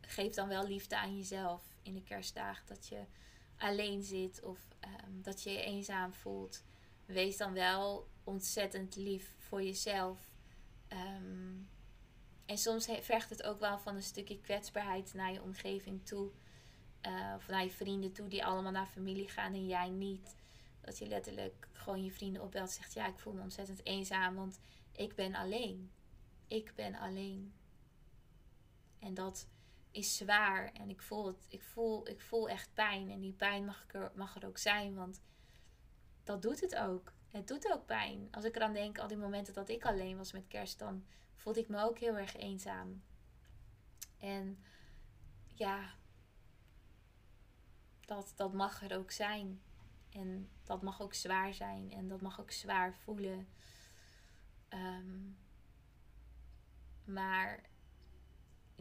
geef 0.00 0.34
dan 0.34 0.48
wel 0.48 0.66
liefde 0.66 0.98
aan 0.98 1.16
jezelf 1.16 1.62
in 1.82 1.94
de 1.94 2.02
kerstdagen. 2.02 2.66
Dat 2.66 2.86
je 2.86 3.04
alleen 3.58 4.02
zit 4.02 4.42
of 4.42 4.58
ehm, 4.80 5.22
dat 5.22 5.42
je 5.42 5.50
je 5.50 5.62
eenzaam 5.62 6.12
voelt. 6.12 6.64
Wees 7.06 7.36
dan 7.36 7.52
wel 7.52 8.08
ontzettend 8.24 8.96
lief 8.96 9.34
voor 9.38 9.62
jezelf. 9.62 10.30
Ehm, 10.88 11.56
en 12.46 12.58
soms 12.58 12.88
vergt 13.00 13.30
het 13.30 13.42
ook 13.42 13.60
wel 13.60 13.78
van 13.78 13.94
een 13.94 14.02
stukje 14.02 14.40
kwetsbaarheid 14.40 15.14
naar 15.14 15.32
je 15.32 15.42
omgeving 15.42 16.06
toe. 16.06 16.30
Uh, 17.06 17.32
of 17.36 17.48
naar 17.48 17.64
je 17.64 17.70
vrienden 17.70 18.12
toe 18.12 18.28
die 18.28 18.44
allemaal 18.44 18.72
naar 18.72 18.86
familie 18.86 19.28
gaan 19.28 19.52
en 19.52 19.66
jij 19.66 19.88
niet. 19.88 20.36
Dat 20.80 20.98
je 20.98 21.06
letterlijk 21.06 21.68
gewoon 21.72 22.04
je 22.04 22.10
vrienden 22.10 22.42
opbelt 22.42 22.68
en 22.68 22.74
zegt: 22.74 22.94
Ja, 22.94 23.06
ik 23.06 23.18
voel 23.18 23.32
me 23.32 23.42
ontzettend 23.42 23.86
eenzaam, 23.86 24.34
want 24.34 24.60
ik 24.92 25.14
ben 25.14 25.34
alleen. 25.34 25.90
Ik 26.48 26.72
ben 26.74 26.94
alleen. 26.94 27.52
En 28.98 29.14
dat 29.14 29.46
is 29.90 30.16
zwaar 30.16 30.72
en 30.72 30.90
ik 30.90 31.02
voel 31.02 31.26
het. 31.26 31.46
Ik 31.48 31.62
voel, 31.62 32.08
ik 32.08 32.20
voel 32.20 32.48
echt 32.48 32.74
pijn 32.74 33.10
en 33.10 33.20
die 33.20 33.32
pijn 33.32 33.64
mag 33.64 33.84
er, 33.92 34.12
mag 34.14 34.44
ook 34.44 34.58
zijn, 34.58 34.94
want 34.94 35.20
dat 36.24 36.42
doet 36.42 36.60
het 36.60 36.76
ook. 36.76 37.12
Het 37.28 37.48
doet 37.48 37.72
ook 37.72 37.86
pijn. 37.86 38.28
Als 38.30 38.44
ik 38.44 38.56
eraan 38.56 38.72
denk, 38.72 38.98
al 38.98 39.08
die 39.08 39.16
momenten 39.16 39.54
dat 39.54 39.68
ik 39.68 39.84
alleen 39.84 40.16
was 40.16 40.32
met 40.32 40.48
kerst, 40.48 40.78
dan 40.78 41.04
voelde 41.34 41.60
ik 41.60 41.68
me 41.68 41.82
ook 41.82 41.98
heel 41.98 42.16
erg 42.16 42.36
eenzaam. 42.36 43.02
En 44.18 44.58
ja, 45.46 45.94
dat, 48.00 48.32
dat 48.36 48.52
mag 48.52 48.82
er 48.82 48.96
ook 48.98 49.10
zijn. 49.10 49.62
En 50.10 50.50
dat 50.64 50.82
mag 50.82 51.00
ook 51.00 51.14
zwaar 51.14 51.54
zijn. 51.54 51.92
En 51.92 52.08
dat 52.08 52.20
mag 52.20 52.40
ook 52.40 52.50
zwaar 52.50 52.94
voelen. 52.94 53.48
Ehm, 54.68 55.30
maar 57.04 57.67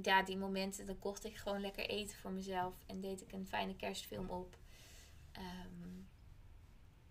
ja, 0.02 0.24
die 0.24 0.38
momenten, 0.38 0.86
dan 0.86 1.00
kocht 1.00 1.26
ik 1.26 1.36
gewoon 1.36 1.62
lekker 1.62 1.90
eten 1.90 2.18
voor 2.18 2.32
mezelf. 2.32 2.76
En 2.86 3.02
deed 3.02 3.22
ik 3.22 3.32
een 3.32 3.48
fijne 3.48 3.76
kerstfilm 3.76 4.30
op. 4.30 4.58
Um, 5.38 6.08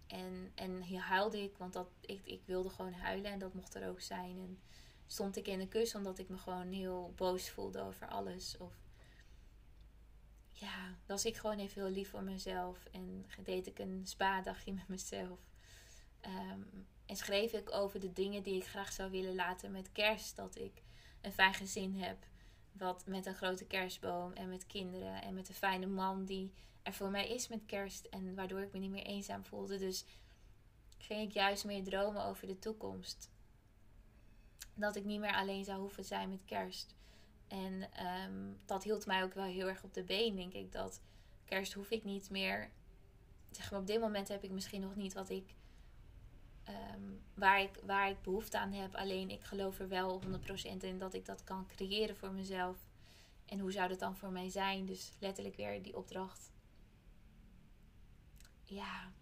en, 0.06 0.52
en 0.54 0.98
huilde 0.98 1.42
ik, 1.42 1.56
want 1.56 1.72
dat, 1.72 1.88
ik, 2.00 2.20
ik 2.24 2.42
wilde 2.44 2.70
gewoon 2.70 2.92
huilen 2.92 3.30
en 3.30 3.38
dat 3.38 3.54
mocht 3.54 3.74
er 3.74 3.88
ook 3.88 4.00
zijn. 4.00 4.38
En 4.38 4.58
stond 5.06 5.36
ik 5.36 5.46
in 5.46 5.58
de 5.58 5.68
kus 5.68 5.94
omdat 5.94 6.18
ik 6.18 6.28
me 6.28 6.38
gewoon 6.38 6.72
heel 6.72 7.12
boos 7.16 7.50
voelde 7.50 7.80
over 7.80 8.08
alles. 8.08 8.56
Of 8.58 8.72
ja, 10.52 10.94
was 11.06 11.24
ik 11.24 11.36
gewoon 11.36 11.58
even 11.58 11.82
heel 11.82 11.92
lief 11.92 12.10
voor 12.10 12.22
mezelf. 12.22 12.86
En 12.92 13.26
deed 13.44 13.66
ik 13.66 13.78
een 13.78 14.00
spa-dagje 14.04 14.72
met 14.72 14.88
mezelf. 14.88 15.38
Ehm, 16.20 16.60
en 17.06 17.16
schreef 17.16 17.52
ik 17.52 17.72
over 17.72 18.00
de 18.00 18.12
dingen 18.12 18.42
die 18.42 18.56
ik 18.56 18.66
graag 18.66 18.92
zou 18.92 19.10
willen 19.10 19.34
laten 19.34 19.70
met 19.70 19.92
kerst. 19.92 20.36
Dat 20.36 20.56
ik 20.56 20.82
een 21.20 21.32
fijn 21.32 21.54
gezin 21.54 21.96
heb. 21.96 22.26
Wat 22.78 23.06
met 23.06 23.26
een 23.26 23.34
grote 23.34 23.64
kerstboom 23.64 24.32
en 24.32 24.48
met 24.48 24.66
kinderen. 24.66 25.22
En 25.22 25.34
met 25.34 25.48
een 25.48 25.54
fijne 25.54 25.86
man 25.86 26.24
die 26.24 26.52
er 26.82 26.92
voor 26.92 27.10
mij 27.10 27.28
is 27.28 27.48
met 27.48 27.66
kerst. 27.66 28.04
En 28.04 28.34
waardoor 28.34 28.60
ik 28.60 28.72
me 28.72 28.78
niet 28.78 28.90
meer 28.90 29.06
eenzaam 29.06 29.44
voelde. 29.44 29.78
Dus 29.78 30.04
ging 30.98 31.28
ik 31.28 31.32
juist 31.32 31.64
meer 31.64 31.84
dromen 31.84 32.24
over 32.24 32.46
de 32.46 32.58
toekomst. 32.58 33.30
Dat 34.74 34.96
ik 34.96 35.04
niet 35.04 35.20
meer 35.20 35.34
alleen 35.34 35.64
zou 35.64 35.80
hoeven 35.80 36.04
zijn 36.04 36.28
met 36.28 36.44
kerst. 36.44 36.94
En 37.48 37.92
ehm, 37.92 38.52
dat 38.64 38.84
hield 38.84 39.06
mij 39.06 39.22
ook 39.22 39.34
wel 39.34 39.44
heel 39.44 39.68
erg 39.68 39.82
op 39.82 39.94
de 39.94 40.02
been, 40.02 40.36
denk 40.36 40.52
ik. 40.52 40.72
Dat 40.72 41.00
kerst 41.44 41.72
hoef 41.72 41.90
ik 41.90 42.04
niet 42.04 42.30
meer. 42.30 42.70
Zeg 43.50 43.72
op 43.72 43.86
dit 43.86 44.00
moment 44.00 44.28
heb 44.28 44.42
ik 44.42 44.50
misschien 44.50 44.80
nog 44.80 44.96
niet 44.96 45.12
wat 45.12 45.28
ik. 45.28 45.54
Ehm, 46.66 47.00
waar, 47.34 47.60
ik, 47.60 47.80
waar 47.84 48.10
ik 48.10 48.22
behoefte 48.22 48.58
aan 48.58 48.72
heb. 48.72 48.94
Alleen 48.94 49.30
ik 49.30 49.42
geloof 49.42 49.78
er 49.78 49.88
wel 49.88 50.22
100% 50.22 50.84
in 50.84 50.98
dat 50.98 51.14
ik 51.14 51.26
dat 51.26 51.44
kan 51.44 51.66
creëren 51.66 52.16
voor 52.16 52.32
mezelf. 52.32 52.76
En 53.44 53.58
hoe 53.58 53.72
zou 53.72 53.88
dat 53.88 53.98
dan 53.98 54.16
voor 54.16 54.30
mij 54.30 54.48
zijn? 54.48 54.86
Dus 54.86 55.12
letterlijk 55.18 55.56
weer 55.56 55.82
die 55.82 55.96
opdracht. 55.96 56.50
Ja, 58.64 59.12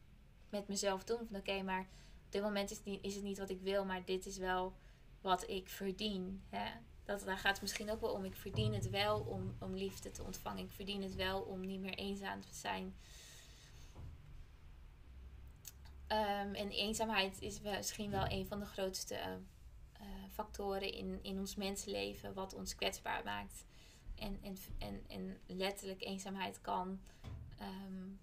met 0.48 0.68
mezelf 0.68 1.04
doen. 1.04 1.26
Van 1.26 1.36
oké, 1.36 1.62
maar 1.62 1.80
op 2.26 2.32
dit 2.32 2.42
moment 2.42 2.70
is 2.70 2.76
het, 2.76 2.86
niet, 2.86 3.04
is 3.04 3.14
het 3.14 3.24
niet 3.24 3.38
wat 3.38 3.50
ik 3.50 3.60
wil, 3.60 3.84
maar 3.84 4.04
dit 4.04 4.26
is 4.26 4.36
wel 4.36 4.74
wat 5.20 5.48
ik 5.48 5.68
verdien. 5.68 6.42
Hè? 6.48 6.70
Dat, 7.04 7.20
daar 7.20 7.38
gaat 7.38 7.52
het 7.52 7.62
misschien 7.62 7.90
ook 7.90 8.00
wel 8.00 8.12
om. 8.12 8.24
Ik 8.24 8.36
verdien 8.36 8.74
het 8.74 8.90
wel 8.90 9.20
om, 9.20 9.56
om 9.60 9.74
liefde 9.74 10.10
te 10.10 10.22
ontvangen. 10.22 10.64
Ik 10.64 10.72
verdien 10.72 11.02
het 11.02 11.14
wel 11.14 11.40
om 11.40 11.60
niet 11.60 11.80
meer 11.80 11.94
eenzaam 11.94 12.40
te 12.40 12.54
zijn. 12.54 12.94
Ehm, 16.06 16.54
en 16.54 16.70
eenzaamheid 16.70 17.40
is 17.40 17.60
misschien 17.60 18.10
wel 18.10 18.30
een 18.30 18.46
van 18.46 18.60
de 18.60 18.66
grootste 18.66 19.14
uh, 20.00 20.06
factoren 20.32 20.92
in, 20.92 21.18
in 21.22 21.38
ons 21.38 21.54
mensenleven, 21.54 22.34
wat 22.34 22.54
ons 22.54 22.74
kwetsbaar 22.74 23.24
maakt. 23.24 23.64
En, 24.14 24.38
en, 24.42 24.56
en, 24.78 25.04
en 25.08 25.38
letterlijk 25.46 26.02
eenzaamheid 26.02 26.60
kan, 26.60 27.00
um, 27.60 28.20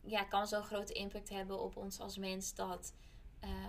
ja, 0.00 0.24
kan 0.24 0.46
zo'n 0.46 0.62
grote 0.62 0.92
impact 0.92 1.28
hebben 1.28 1.60
op 1.60 1.76
ons 1.76 2.00
als 2.00 2.18
mens 2.18 2.54
dat, 2.54 2.94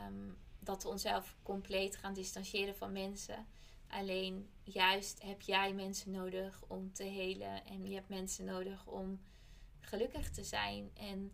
um, 0.06 0.38
dat 0.60 0.84
we 0.84 0.90
onszelf 0.90 1.36
compleet 1.44 1.96
gaan 1.96 2.14
distancieren 2.14 2.76
van 2.76 2.92
mensen. 2.92 3.48
Alleen 3.88 4.50
juist 4.64 5.22
heb 5.22 5.42
jij 5.42 5.74
mensen 5.74 6.12
nodig 6.12 6.64
om 6.68 6.94
te 6.94 7.04
helen 7.04 7.66
en 7.66 7.88
je 7.88 7.96
hebt 7.96 8.10
mensen 8.10 8.46
nodig 8.46 8.86
om 8.86 9.22
gelukkig 9.80 10.32
te 10.32 10.44
zijn. 10.44 10.92
En 10.94 11.32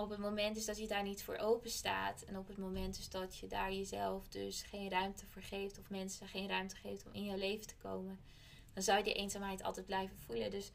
op 0.00 0.10
het 0.10 0.18
moment 0.18 0.56
is 0.56 0.64
dat 0.64 0.78
je 0.78 0.86
daar 0.86 1.02
niet 1.02 1.22
voor 1.22 1.36
open 1.36 1.70
staat 1.70 2.22
en 2.22 2.38
op 2.38 2.48
het 2.48 2.58
moment 2.58 2.98
is 2.98 3.08
dat 3.08 3.36
je 3.36 3.46
daar 3.46 3.72
jezelf 3.72 4.28
dus 4.28 4.62
geen 4.62 4.90
ruimte 4.90 5.26
voor 5.26 5.42
geeft 5.42 5.78
of 5.78 5.90
mensen 5.90 6.28
geen 6.28 6.48
ruimte 6.48 6.76
geeft 6.76 7.06
om 7.06 7.12
in 7.12 7.24
jouw 7.24 7.36
leven 7.36 7.66
te 7.66 7.76
komen, 7.76 8.20
dan 8.72 8.82
zou 8.82 8.98
je 8.98 9.04
die 9.04 9.14
eenzaamheid 9.14 9.62
altijd 9.62 9.86
blijven 9.86 10.18
voelen. 10.18 10.50
Dus 10.50 10.72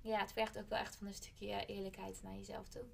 ja, 0.00 0.18
het 0.18 0.32
vergt 0.32 0.58
ook 0.58 0.68
wel 0.68 0.78
echt 0.78 0.96
van 0.96 1.06
een 1.06 1.14
stukje 1.14 1.66
eerlijkheid 1.66 2.22
naar 2.22 2.34
jezelf 2.34 2.68
toe. 2.68 2.84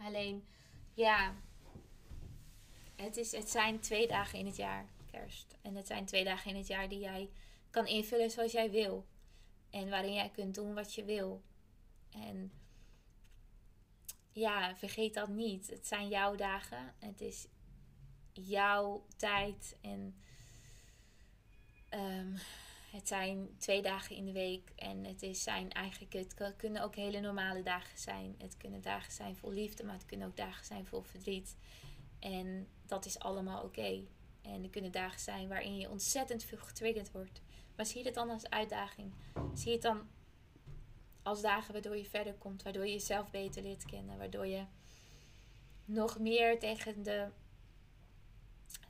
Alleen, 0.00 0.46
ja, 0.94 1.34
het, 2.96 3.16
is, 3.16 3.32
het 3.32 3.50
zijn 3.50 3.80
twee 3.80 4.06
dagen 4.06 4.38
in 4.38 4.46
het 4.46 4.56
jaar, 4.56 4.88
kerst. 5.10 5.56
En 5.62 5.74
het 5.74 5.86
zijn 5.86 6.04
twee 6.04 6.24
dagen 6.24 6.50
in 6.50 6.56
het 6.56 6.66
jaar 6.66 6.88
die 6.88 6.98
jij 6.98 7.30
kan 7.70 7.86
invullen 7.86 8.30
zoals 8.30 8.52
jij 8.52 8.70
wil. 8.70 9.06
En 9.70 9.90
waarin 9.90 10.14
jij 10.14 10.30
kunt 10.30 10.54
doen 10.54 10.74
wat 10.74 10.94
je 10.94 11.04
wil. 11.04 11.42
En 12.10 12.52
ja, 14.32 14.76
vergeet 14.76 15.14
dat 15.14 15.28
niet. 15.28 15.70
Het 15.70 15.86
zijn 15.86 16.08
jouw 16.08 16.34
dagen. 16.34 16.94
Het 16.98 17.20
is 17.20 17.46
jouw 18.32 19.04
tijd. 19.16 19.76
En 19.80 20.14
um, 21.90 22.36
het 22.90 23.08
zijn 23.08 23.48
twee 23.58 23.82
dagen 23.82 24.16
in 24.16 24.24
de 24.24 24.32
week. 24.32 24.72
En 24.76 25.04
het 25.04 25.22
is 25.22 25.42
zijn 25.42 25.70
eigenlijk, 25.70 26.12
het 26.12 26.54
kunnen 26.56 26.82
ook 26.82 26.94
hele 26.94 27.20
normale 27.20 27.62
dagen 27.62 27.98
zijn. 27.98 28.34
Het 28.38 28.56
kunnen 28.56 28.82
dagen 28.82 29.12
zijn 29.12 29.36
vol 29.36 29.50
liefde, 29.50 29.84
maar 29.84 29.94
het 29.94 30.06
kunnen 30.06 30.26
ook 30.26 30.36
dagen 30.36 30.64
zijn 30.64 30.86
vol 30.86 31.02
verdriet. 31.02 31.56
En 32.18 32.68
dat 32.86 33.04
is 33.04 33.18
allemaal 33.18 33.62
oké. 33.62 34.04
En 34.42 34.62
er 34.62 34.70
kunnen 34.70 34.92
dagen 34.92 35.20
zijn 35.20 35.48
waarin 35.48 35.76
je 35.76 35.90
ontzettend 35.90 36.44
veel 36.44 36.58
getriggerd 36.58 37.10
wordt. 37.12 37.40
Maar 37.76 37.86
zie 37.86 37.98
je 37.98 38.04
het 38.04 38.14
dan 38.14 38.30
als 38.30 38.50
uitdaging? 38.50 39.12
Zie 39.54 39.66
je 39.66 39.72
het 39.72 39.82
dan 39.82 40.08
als 41.22 41.40
dagen 41.40 41.72
waardoor 41.72 41.96
je 41.96 42.04
verder 42.04 42.34
komt, 42.34 42.62
waardoor 42.62 42.86
je 42.86 42.92
jezelf 42.92 43.30
beter 43.30 43.62
leert 43.62 43.84
kennen, 43.84 44.18
waardoor 44.18 44.46
je 44.46 44.64
nog 45.84 46.18
meer 46.18 46.58
tegen 46.58 47.02
de 47.02 47.28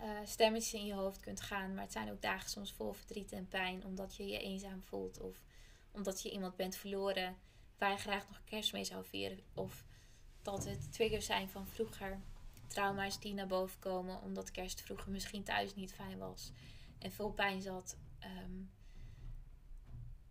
uh, 0.01 0.19
stemmetjes 0.25 0.75
in 0.75 0.87
je 0.87 0.95
hoofd 0.95 1.21
kunt 1.21 1.41
gaan. 1.41 1.75
Maar 1.75 1.83
het 1.83 1.93
zijn 1.93 2.11
ook 2.11 2.23
dagen 2.23 2.51
soms 2.51 2.73
vol 2.73 2.93
verdriet 2.93 3.33
en 3.33 3.49
pijn, 3.49 3.85
omdat 3.85 4.17
je 4.17 4.27
je 4.27 4.39
eenzaam 4.39 4.83
voelt 4.83 5.21
of 5.21 5.43
omdat 5.91 6.23
je 6.23 6.31
iemand 6.31 6.57
bent 6.57 6.77
verloren 6.77 7.37
waar 7.79 7.91
je 7.91 7.97
graag 7.99 8.29
nog 8.29 8.45
kerst 8.45 8.73
mee 8.73 8.85
zou 8.85 9.05
vieren. 9.05 9.41
Of 9.55 9.85
dat 10.43 10.65
het 10.65 10.93
triggers 10.93 11.27
zijn 11.27 11.49
van 11.49 11.67
vroeger. 11.67 12.21
Trauma's 12.67 13.21
die 13.21 13.35
naar 13.35 13.47
boven 13.47 13.79
komen 13.79 14.23
omdat 14.23 14.51
kerst 14.51 14.81
vroeger 14.81 15.11
misschien 15.11 15.43
thuis 15.43 15.75
niet 15.75 15.93
fijn 15.93 16.19
was 16.19 16.53
en 16.99 17.13
veel 17.13 17.31
pijn 17.31 17.63
zat. 17.63 17.97
Um, 18.25 18.71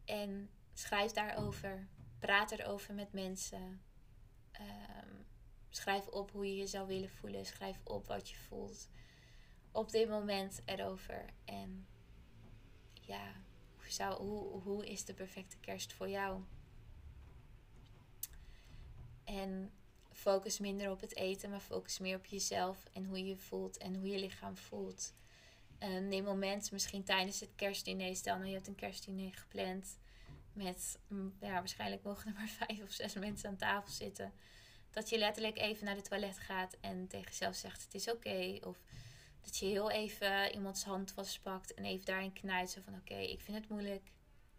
en 0.06 0.50
schrijf 0.74 1.12
daarover. 1.12 1.88
Praat 2.20 2.52
erover 2.52 2.94
met 2.94 3.14
mensen. 3.14 3.82
Um, 4.62 5.26
schrijf 5.70 6.08
op 6.08 6.32
hoe 6.32 6.46
je 6.46 6.56
je 6.56 6.68
zou 6.68 6.88
willen 6.88 7.10
voelen. 7.10 7.46
Schrijf 7.46 7.80
op 7.84 8.08
wat 8.08 8.30
je 8.30 8.36
voelt. 8.36 8.90
Op 9.72 9.92
dit 9.92 10.10
moment 10.10 10.62
erover. 10.66 11.26
En 11.46 11.88
ja, 13.02 13.32
hoe, 13.76 13.92
zou, 13.92 14.24
hoe, 14.24 14.62
hoe 14.62 14.86
is 14.86 15.06
de 15.06 15.14
perfecte 15.14 15.58
kerst 15.58 15.94
voor 15.94 16.10
jou? 16.10 16.42
En 19.24 19.72
focus 20.12 20.60
minder 20.60 20.92
op 20.92 21.02
het 21.02 21.16
eten, 21.16 21.50
maar 21.50 21.60
focus 21.60 22.00
meer 22.00 22.18
op 22.18 22.26
jezelf 22.26 22.86
en 22.94 23.06
hoe 23.06 23.18
je 23.18 23.26
je 23.26 23.38
voelt 23.38 23.78
en 23.78 23.96
hoe 23.96 24.08
je 24.08 24.20
lichaam 24.20 24.58
voelt. 24.58 25.14
Uh, 25.80 26.00
neem 26.00 26.24
moment, 26.24 26.72
misschien 26.72 27.04
tijdens 27.04 27.40
het 27.40 27.56
kerstdiner, 27.56 28.16
stel 28.16 28.36
nou 28.36 28.48
je 28.48 28.54
hebt 28.54 28.68
een 28.68 28.76
kerstdiner 28.76 29.34
gepland 29.34 29.98
met, 30.54 31.00
mm, 31.08 31.34
ja, 31.42 31.54
waarschijnlijk 31.54 32.04
mogen 32.04 32.28
er 32.28 32.34
maar 32.40 32.48
vijf 32.48 32.82
of 32.84 32.92
zes 32.92 33.14
mensen 33.14 33.50
aan 33.50 33.56
tafel 33.56 33.92
zitten. 33.92 34.34
Dat 34.92 35.10
je 35.10 35.18
letterlijk 35.18 35.58
even 35.58 35.86
naar 35.86 35.96
de 35.96 36.02
toilet 36.02 36.40
gaat 36.40 36.78
en 36.82 37.08
tegen 37.08 37.30
jezelf 37.30 37.56
zegt: 37.56 37.84
Het 37.84 37.94
is 37.94 38.12
oké. 38.12 38.58
Of 38.64 38.82
dat 39.42 39.58
je 39.58 39.66
heel 39.66 39.92
even 39.92 40.54
iemands 40.54 40.84
hand 40.84 41.12
vastpakt 41.12 41.74
en 41.74 41.86
even 41.86 42.06
daarin 42.06 42.34
knijpt. 42.34 42.70
Zo 42.70 42.82
van: 42.82 42.96
Oké, 42.96 43.16
ik 43.16 43.42
vind 43.42 43.58
het 43.58 43.70
moeilijk. 43.70 44.12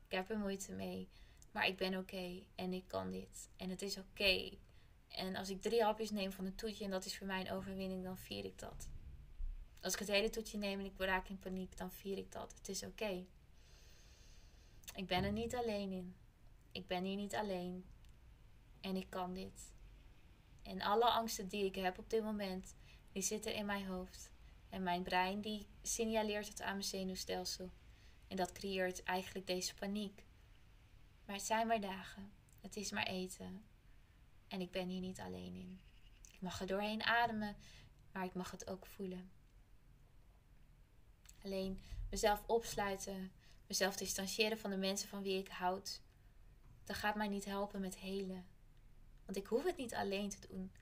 Ik 0.06 0.12
heb 0.18 0.30
er 0.30 0.38
moeite 0.38 0.72
mee. 0.72 1.08
Maar 1.50 1.66
ik 1.66 1.76
ben 1.76 1.96
oké 1.96 2.42
en 2.54 2.72
ik 2.72 2.84
kan 2.86 3.10
dit. 3.10 3.48
En 3.56 3.70
het 3.70 3.82
is 3.82 3.98
oké. 3.98 4.50
En 5.08 5.36
als 5.36 5.50
ik 5.50 5.62
drie 5.62 5.82
hapjes 5.82 6.10
neem 6.10 6.32
van 6.32 6.44
een 6.44 6.54
toetje 6.54 6.84
en 6.84 6.90
dat 6.90 7.04
is 7.04 7.18
voor 7.18 7.26
mij 7.26 7.40
een 7.40 7.50
overwinning, 7.50 8.04
dan 8.04 8.18
vier 8.18 8.44
ik 8.44 8.58
dat. 8.58 8.88
Als 9.80 9.92
ik 9.92 9.98
het 9.98 10.08
hele 10.08 10.30
toetje 10.30 10.58
neem 10.58 10.78
en 10.78 10.84
ik 10.84 10.92
raak 10.98 11.28
in 11.28 11.38
paniek, 11.38 11.76
dan 11.76 11.92
vier 11.92 12.18
ik 12.18 12.32
dat. 12.32 12.54
Het 12.56 12.68
is 12.68 12.82
oké. 12.82 13.24
Ik 14.94 15.06
ben 15.06 15.24
er 15.24 15.32
niet 15.32 15.54
alleen 15.54 15.92
in. 15.92 16.16
Ik 16.72 16.86
ben 16.86 17.04
hier 17.04 17.16
niet 17.16 17.34
alleen. 17.34 17.84
En 18.80 18.96
ik 18.96 19.10
kan 19.10 19.34
dit. 19.34 19.72
En 20.62 20.82
alle 20.82 21.10
angsten 21.10 21.48
die 21.48 21.64
ik 21.64 21.74
heb 21.74 21.98
op 21.98 22.10
dit 22.10 22.22
moment, 22.22 22.74
die 23.12 23.22
zitten 23.22 23.54
in 23.54 23.66
mijn 23.66 23.86
hoofd. 23.86 24.30
En 24.68 24.82
mijn 24.82 25.02
brein 25.02 25.40
die 25.40 25.66
signaleert 25.82 26.48
het 26.48 26.60
aan 26.60 26.72
mijn 26.72 26.84
zenuwstelsel. 26.84 27.70
En 28.28 28.36
dat 28.36 28.52
creëert 28.52 29.02
eigenlijk 29.02 29.46
deze 29.46 29.74
paniek. 29.74 30.24
Maar 31.24 31.36
het 31.36 31.44
zijn 31.44 31.66
maar 31.66 31.80
dagen. 31.80 32.32
Het 32.60 32.76
is 32.76 32.90
maar 32.90 33.06
eten. 33.06 33.64
En 34.48 34.60
ik 34.60 34.70
ben 34.70 34.88
hier 34.88 35.00
niet 35.00 35.20
alleen 35.20 35.54
in. 35.54 35.80
Ik 36.30 36.40
mag 36.40 36.60
er 36.60 36.66
doorheen 36.66 37.02
ademen, 37.02 37.56
maar 38.12 38.24
ik 38.24 38.34
mag 38.34 38.50
het 38.50 38.70
ook 38.70 38.86
voelen. 38.86 39.30
Alleen 41.44 41.80
mezelf 42.10 42.42
opsluiten, 42.46 43.32
mezelf 43.72 43.96
distancieren 43.96 44.58
van 44.58 44.70
de 44.70 44.76
mensen 44.76 45.08
van 45.08 45.22
wie 45.22 45.38
ik 45.38 45.48
houd, 45.48 46.00
dat 46.84 46.96
gaat 46.96 47.14
mij 47.14 47.28
niet 47.28 47.44
helpen 47.44 47.80
met 47.80 47.96
helen. 47.96 48.46
Want 49.24 49.36
ik 49.36 49.46
hoef 49.46 49.64
het 49.64 49.76
niet 49.76 49.94
alleen 49.94 50.28
te 50.28 50.46
doen. 50.48 50.72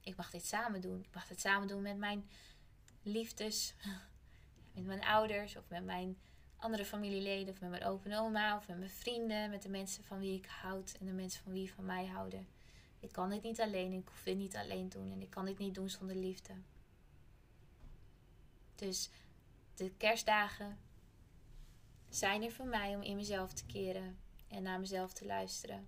Ik 0.00 0.16
mag 0.16 0.30
dit 0.30 0.46
samen 0.46 0.80
doen. 0.80 1.00
Ik 1.00 1.14
mag 1.14 1.28
het 1.28 1.40
samen 1.40 1.68
doen 1.68 1.82
met 1.82 1.96
mijn 1.96 2.30
liefdes, 3.02 3.74
met 4.74 4.84
mijn 4.84 5.04
ouders 5.04 5.56
of 5.56 5.68
met 5.68 5.84
mijn 5.84 6.18
andere 6.56 6.84
familieleden 6.84 7.54
of 7.54 7.60
met 7.60 7.70
mijn 7.70 7.84
open 7.84 8.12
oma 8.12 8.56
of 8.56 8.68
met 8.68 8.78
mijn 8.78 8.90
vrienden, 8.90 9.50
met 9.50 9.62
de 9.62 9.68
mensen 9.68 10.04
van 10.04 10.18
wie 10.18 10.38
ik 10.38 10.46
houd 10.46 10.96
en 11.00 11.06
de 11.06 11.12
mensen 11.12 11.42
van 11.42 11.52
wie 11.52 11.72
van 11.72 11.84
mij 11.84 12.06
houden. 12.06 12.48
Ik 13.00 13.12
kan 13.12 13.30
dit 13.30 13.42
niet 13.42 13.60
alleen, 13.60 13.92
ik 13.92 14.08
hoef 14.08 14.22
dit 14.22 14.36
niet 14.36 14.56
alleen 14.56 14.88
doen 14.88 15.12
en 15.12 15.22
ik 15.22 15.30
kan 15.30 15.44
dit 15.44 15.58
niet 15.58 15.74
doen 15.74 15.90
zonder 15.90 16.16
liefde. 16.16 16.52
Dus 18.74 19.10
de 19.74 19.90
kerstdagen 19.90 20.78
zijn 22.16 22.42
er 22.42 22.52
voor 22.52 22.66
mij 22.66 22.94
om 22.94 23.02
in 23.02 23.16
mezelf 23.16 23.52
te 23.52 23.66
keren 23.66 24.18
en 24.48 24.62
naar 24.62 24.80
mezelf 24.80 25.12
te 25.12 25.26
luisteren. 25.26 25.86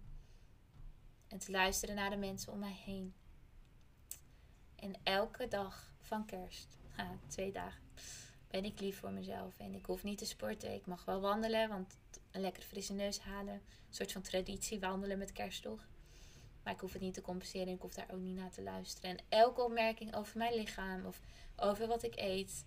En 1.29 1.39
te 1.39 1.51
luisteren 1.51 1.95
naar 1.95 2.11
de 2.11 2.17
mensen 2.17 2.53
om 2.53 2.59
mij 2.59 2.79
heen. 2.85 3.15
En 4.75 4.95
elke 5.03 5.49
dag 5.49 5.95
van 6.01 6.27
kerst, 6.27 6.79
twee 7.27 7.53
dagen, 7.53 7.83
ben 8.49 8.65
ik 8.65 8.81
lief 8.81 8.99
voor 8.99 9.11
mezelf. 9.11 9.59
En 9.59 9.75
ik 9.75 9.87
hoef 9.87 10.03
niet 10.03 10.19
te 10.19 10.25
sporten. 10.25 10.75
Ik 10.75 10.87
mag 10.87 11.05
wel 11.05 11.21
wandelen, 11.21 11.69
want 11.69 11.99
een 12.31 12.41
lekker 12.41 12.63
frisse 12.63 12.93
neus 12.93 13.19
halen. 13.19 13.55
Een 13.55 13.95
soort 13.95 14.13
van 14.13 14.23
traditie, 14.23 14.81
wandelen 14.81 15.19
met 15.19 15.33
kerst? 15.33 15.67
Maar 16.63 16.73
ik 16.73 16.81
hoef 16.81 16.93
het 16.93 17.03
niet 17.03 17.15
te 17.15 17.21
compenseren 17.21 17.67
en 17.67 17.75
ik 17.75 17.83
hoef 17.83 17.95
daar 17.95 18.11
ook 18.13 18.21
niet 18.21 18.37
naar 18.37 18.51
te 18.51 18.63
luisteren. 18.63 19.11
En 19.11 19.25
elke 19.29 19.63
opmerking 19.63 20.15
over 20.15 20.39
mijn 20.39 20.55
lichaam 20.55 21.07
of 21.07 21.21
over 21.57 21.87
wat 21.87 22.03
ik 22.03 22.17
eet, 22.17 22.65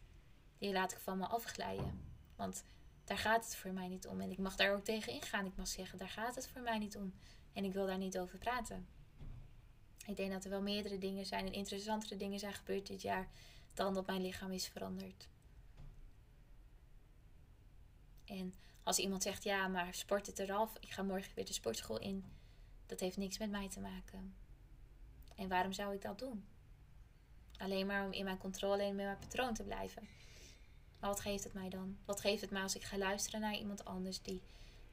die 0.57 0.73
laat 0.73 0.91
ik 0.91 0.99
van 0.99 1.17
me 1.17 1.25
afglijden. 1.25 2.01
Want 2.35 2.63
daar 3.11 3.19
gaat 3.19 3.43
het 3.43 3.55
voor 3.55 3.71
mij 3.71 3.87
niet 3.87 4.07
om. 4.07 4.21
En 4.21 4.31
ik 4.31 4.37
mag 4.37 4.55
daar 4.55 4.73
ook 4.73 4.83
tegen 4.83 5.13
ingaan. 5.13 5.45
Ik 5.45 5.55
mag 5.55 5.67
zeggen, 5.67 5.97
daar 5.97 6.09
gaat 6.09 6.35
het 6.35 6.47
voor 6.47 6.61
mij 6.61 6.77
niet 6.77 6.97
om. 6.97 7.13
En 7.53 7.63
ik 7.63 7.73
wil 7.73 7.85
daar 7.85 7.97
niet 7.97 8.17
over 8.17 8.37
praten. 8.37 8.87
Ik 10.05 10.15
denk 10.15 10.31
dat 10.31 10.43
er 10.43 10.49
wel 10.49 10.61
meerdere 10.61 10.97
dingen 10.97 11.25
zijn 11.25 11.45
en 11.45 11.53
interessantere 11.53 12.17
dingen 12.17 12.39
zijn 12.39 12.53
gebeurd 12.53 12.87
dit 12.87 13.01
jaar 13.01 13.29
dan 13.73 13.93
dat 13.93 14.05
mijn 14.05 14.21
lichaam 14.21 14.51
is 14.51 14.67
veranderd. 14.67 15.27
En 18.25 18.53
als 18.83 18.99
iemand 18.99 19.23
zegt, 19.23 19.43
ja, 19.43 19.67
maar 19.67 19.93
sport 19.93 20.27
het 20.27 20.39
eraf, 20.39 20.77
ik 20.79 20.89
ga 20.89 21.03
morgen 21.03 21.35
weer 21.35 21.45
de 21.45 21.53
sportschool 21.53 21.99
in, 21.99 22.25
dat 22.85 22.99
heeft 22.99 23.17
niks 23.17 23.37
met 23.37 23.49
mij 23.49 23.69
te 23.69 23.79
maken. 23.79 24.35
En 25.35 25.47
waarom 25.47 25.73
zou 25.73 25.93
ik 25.93 26.01
dat 26.01 26.19
doen? 26.19 26.45
Alleen 27.57 27.85
maar 27.85 28.05
om 28.05 28.11
in 28.11 28.23
mijn 28.23 28.37
controle 28.37 28.81
en 28.81 28.87
in 28.87 28.95
mijn 28.95 29.17
patroon 29.17 29.53
te 29.53 29.63
blijven. 29.63 30.07
Maar 31.01 31.09
wat 31.09 31.19
geeft 31.19 31.43
het 31.43 31.53
mij 31.53 31.69
dan? 31.69 31.97
Wat 32.05 32.19
geeft 32.19 32.41
het 32.41 32.51
mij 32.51 32.61
als 32.61 32.75
ik 32.75 32.83
ga 32.83 32.97
luisteren 32.97 33.39
naar 33.39 33.57
iemand 33.57 33.85
anders 33.85 34.21
die 34.21 34.41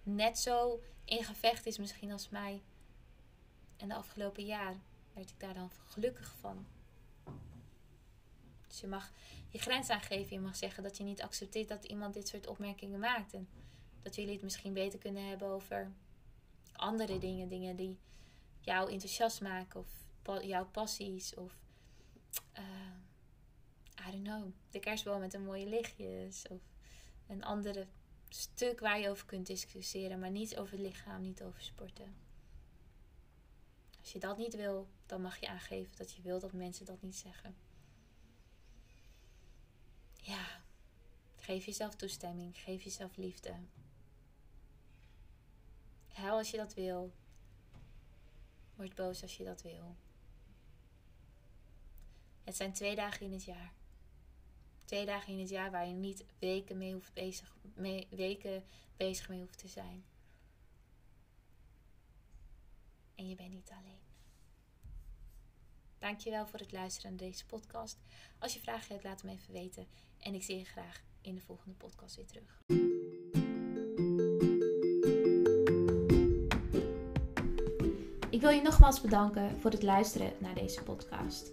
net 0.02 0.38
zo 0.38 0.82
in 1.04 1.24
gevecht 1.24 1.66
is 1.66 1.78
misschien 1.78 2.12
als 2.12 2.28
mij? 2.28 2.62
En 3.76 3.88
de 3.88 3.94
afgelopen 3.94 4.44
jaar 4.44 4.74
werd 5.12 5.30
ik 5.30 5.40
daar 5.40 5.54
dan 5.54 5.70
gelukkig 5.88 6.34
van. 6.40 6.66
Dus 8.66 8.80
je 8.80 8.86
mag 8.86 9.12
je 9.48 9.58
grens 9.58 9.90
aangeven. 9.90 10.36
Je 10.36 10.42
mag 10.42 10.56
zeggen 10.56 10.82
dat 10.82 10.96
je 10.96 11.04
niet 11.04 11.22
accepteert 11.22 11.68
dat 11.68 11.84
iemand 11.84 12.14
dit 12.14 12.28
soort 12.28 12.46
opmerkingen 12.46 12.98
maakt. 12.98 13.34
En 13.34 13.48
dat 14.02 14.14
jullie 14.14 14.32
het 14.32 14.42
misschien 14.42 14.72
beter 14.72 14.98
kunnen 14.98 15.28
hebben 15.28 15.48
over 15.48 15.92
andere 16.72 17.18
dingen. 17.18 17.48
Dingen 17.48 17.76
die 17.76 17.98
jou 18.60 18.92
enthousiast 18.92 19.40
maken. 19.40 19.80
Of 19.80 20.42
jouw 20.42 20.66
passies. 20.66 21.34
Of 21.34 21.56
uh, 22.58 22.64
I 24.08 24.10
don't 24.10 24.24
know. 24.24 24.52
De 24.70 24.78
kerstboom 24.78 25.20
met 25.20 25.34
een 25.34 25.44
mooie 25.44 25.66
lichtjes. 25.66 26.44
Of 26.48 26.60
een 27.26 27.44
andere 27.44 27.86
stuk 28.28 28.80
waar 28.80 29.00
je 29.00 29.08
over 29.08 29.26
kunt 29.26 29.46
discussiëren. 29.46 30.18
Maar 30.18 30.30
niet 30.30 30.56
over 30.56 30.72
het 30.72 30.80
lichaam, 30.80 31.22
niet 31.22 31.42
over 31.42 31.62
sporten. 31.62 32.14
Als 34.00 34.12
je 34.12 34.18
dat 34.18 34.38
niet 34.38 34.56
wil, 34.56 34.88
dan 35.06 35.22
mag 35.22 35.40
je 35.40 35.48
aangeven 35.48 35.96
dat 35.96 36.12
je 36.12 36.22
wil 36.22 36.40
dat 36.40 36.52
mensen 36.52 36.86
dat 36.86 37.02
niet 37.02 37.16
zeggen. 37.16 37.56
Ja, 40.14 40.60
geef 41.36 41.64
jezelf 41.64 41.94
toestemming, 41.94 42.58
geef 42.58 42.82
jezelf 42.82 43.16
liefde. 43.16 43.54
Huil 46.08 46.36
als 46.36 46.50
je 46.50 46.56
dat 46.56 46.74
wil. 46.74 47.12
Word 48.74 48.94
boos 48.94 49.22
als 49.22 49.36
je 49.36 49.44
dat 49.44 49.62
wil. 49.62 49.96
Het 52.44 52.56
zijn 52.56 52.72
twee 52.72 52.94
dagen 52.94 53.26
in 53.26 53.32
het 53.32 53.44
jaar. 53.44 53.72
Twee 54.88 55.06
dagen 55.06 55.32
in 55.32 55.38
het 55.38 55.48
jaar 55.48 55.70
waar 55.70 55.86
je 55.86 55.92
niet 55.92 56.24
weken 56.38 56.78
mee 56.78 56.92
hoeft 56.92 57.12
bezig, 57.12 57.56
mee, 57.74 58.06
weken 58.10 58.64
bezig 58.96 59.28
mee 59.28 59.40
hoeft 59.40 59.58
te 59.58 59.68
zijn. 59.68 60.04
En 63.14 63.28
je 63.28 63.34
bent 63.34 63.52
niet 63.52 63.70
alleen. 63.70 64.00
Dankjewel 65.98 66.46
voor 66.46 66.58
het 66.58 66.72
luisteren 66.72 67.10
naar 67.10 67.28
deze 67.28 67.46
podcast. 67.46 67.98
Als 68.38 68.54
je 68.54 68.60
vragen 68.60 68.92
hebt, 68.92 69.04
laat 69.04 69.22
me 69.22 69.30
even 69.30 69.52
weten. 69.52 69.86
En 70.18 70.34
ik 70.34 70.42
zie 70.42 70.58
je 70.58 70.64
graag 70.64 71.02
in 71.20 71.34
de 71.34 71.40
volgende 71.40 71.76
podcast 71.76 72.16
weer 72.16 72.26
terug. 72.26 72.62
Ik 78.30 78.40
wil 78.40 78.50
je 78.50 78.62
nogmaals 78.62 79.00
bedanken 79.00 79.60
voor 79.60 79.70
het 79.70 79.82
luisteren 79.82 80.32
naar 80.38 80.54
deze 80.54 80.82
podcast. 80.82 81.52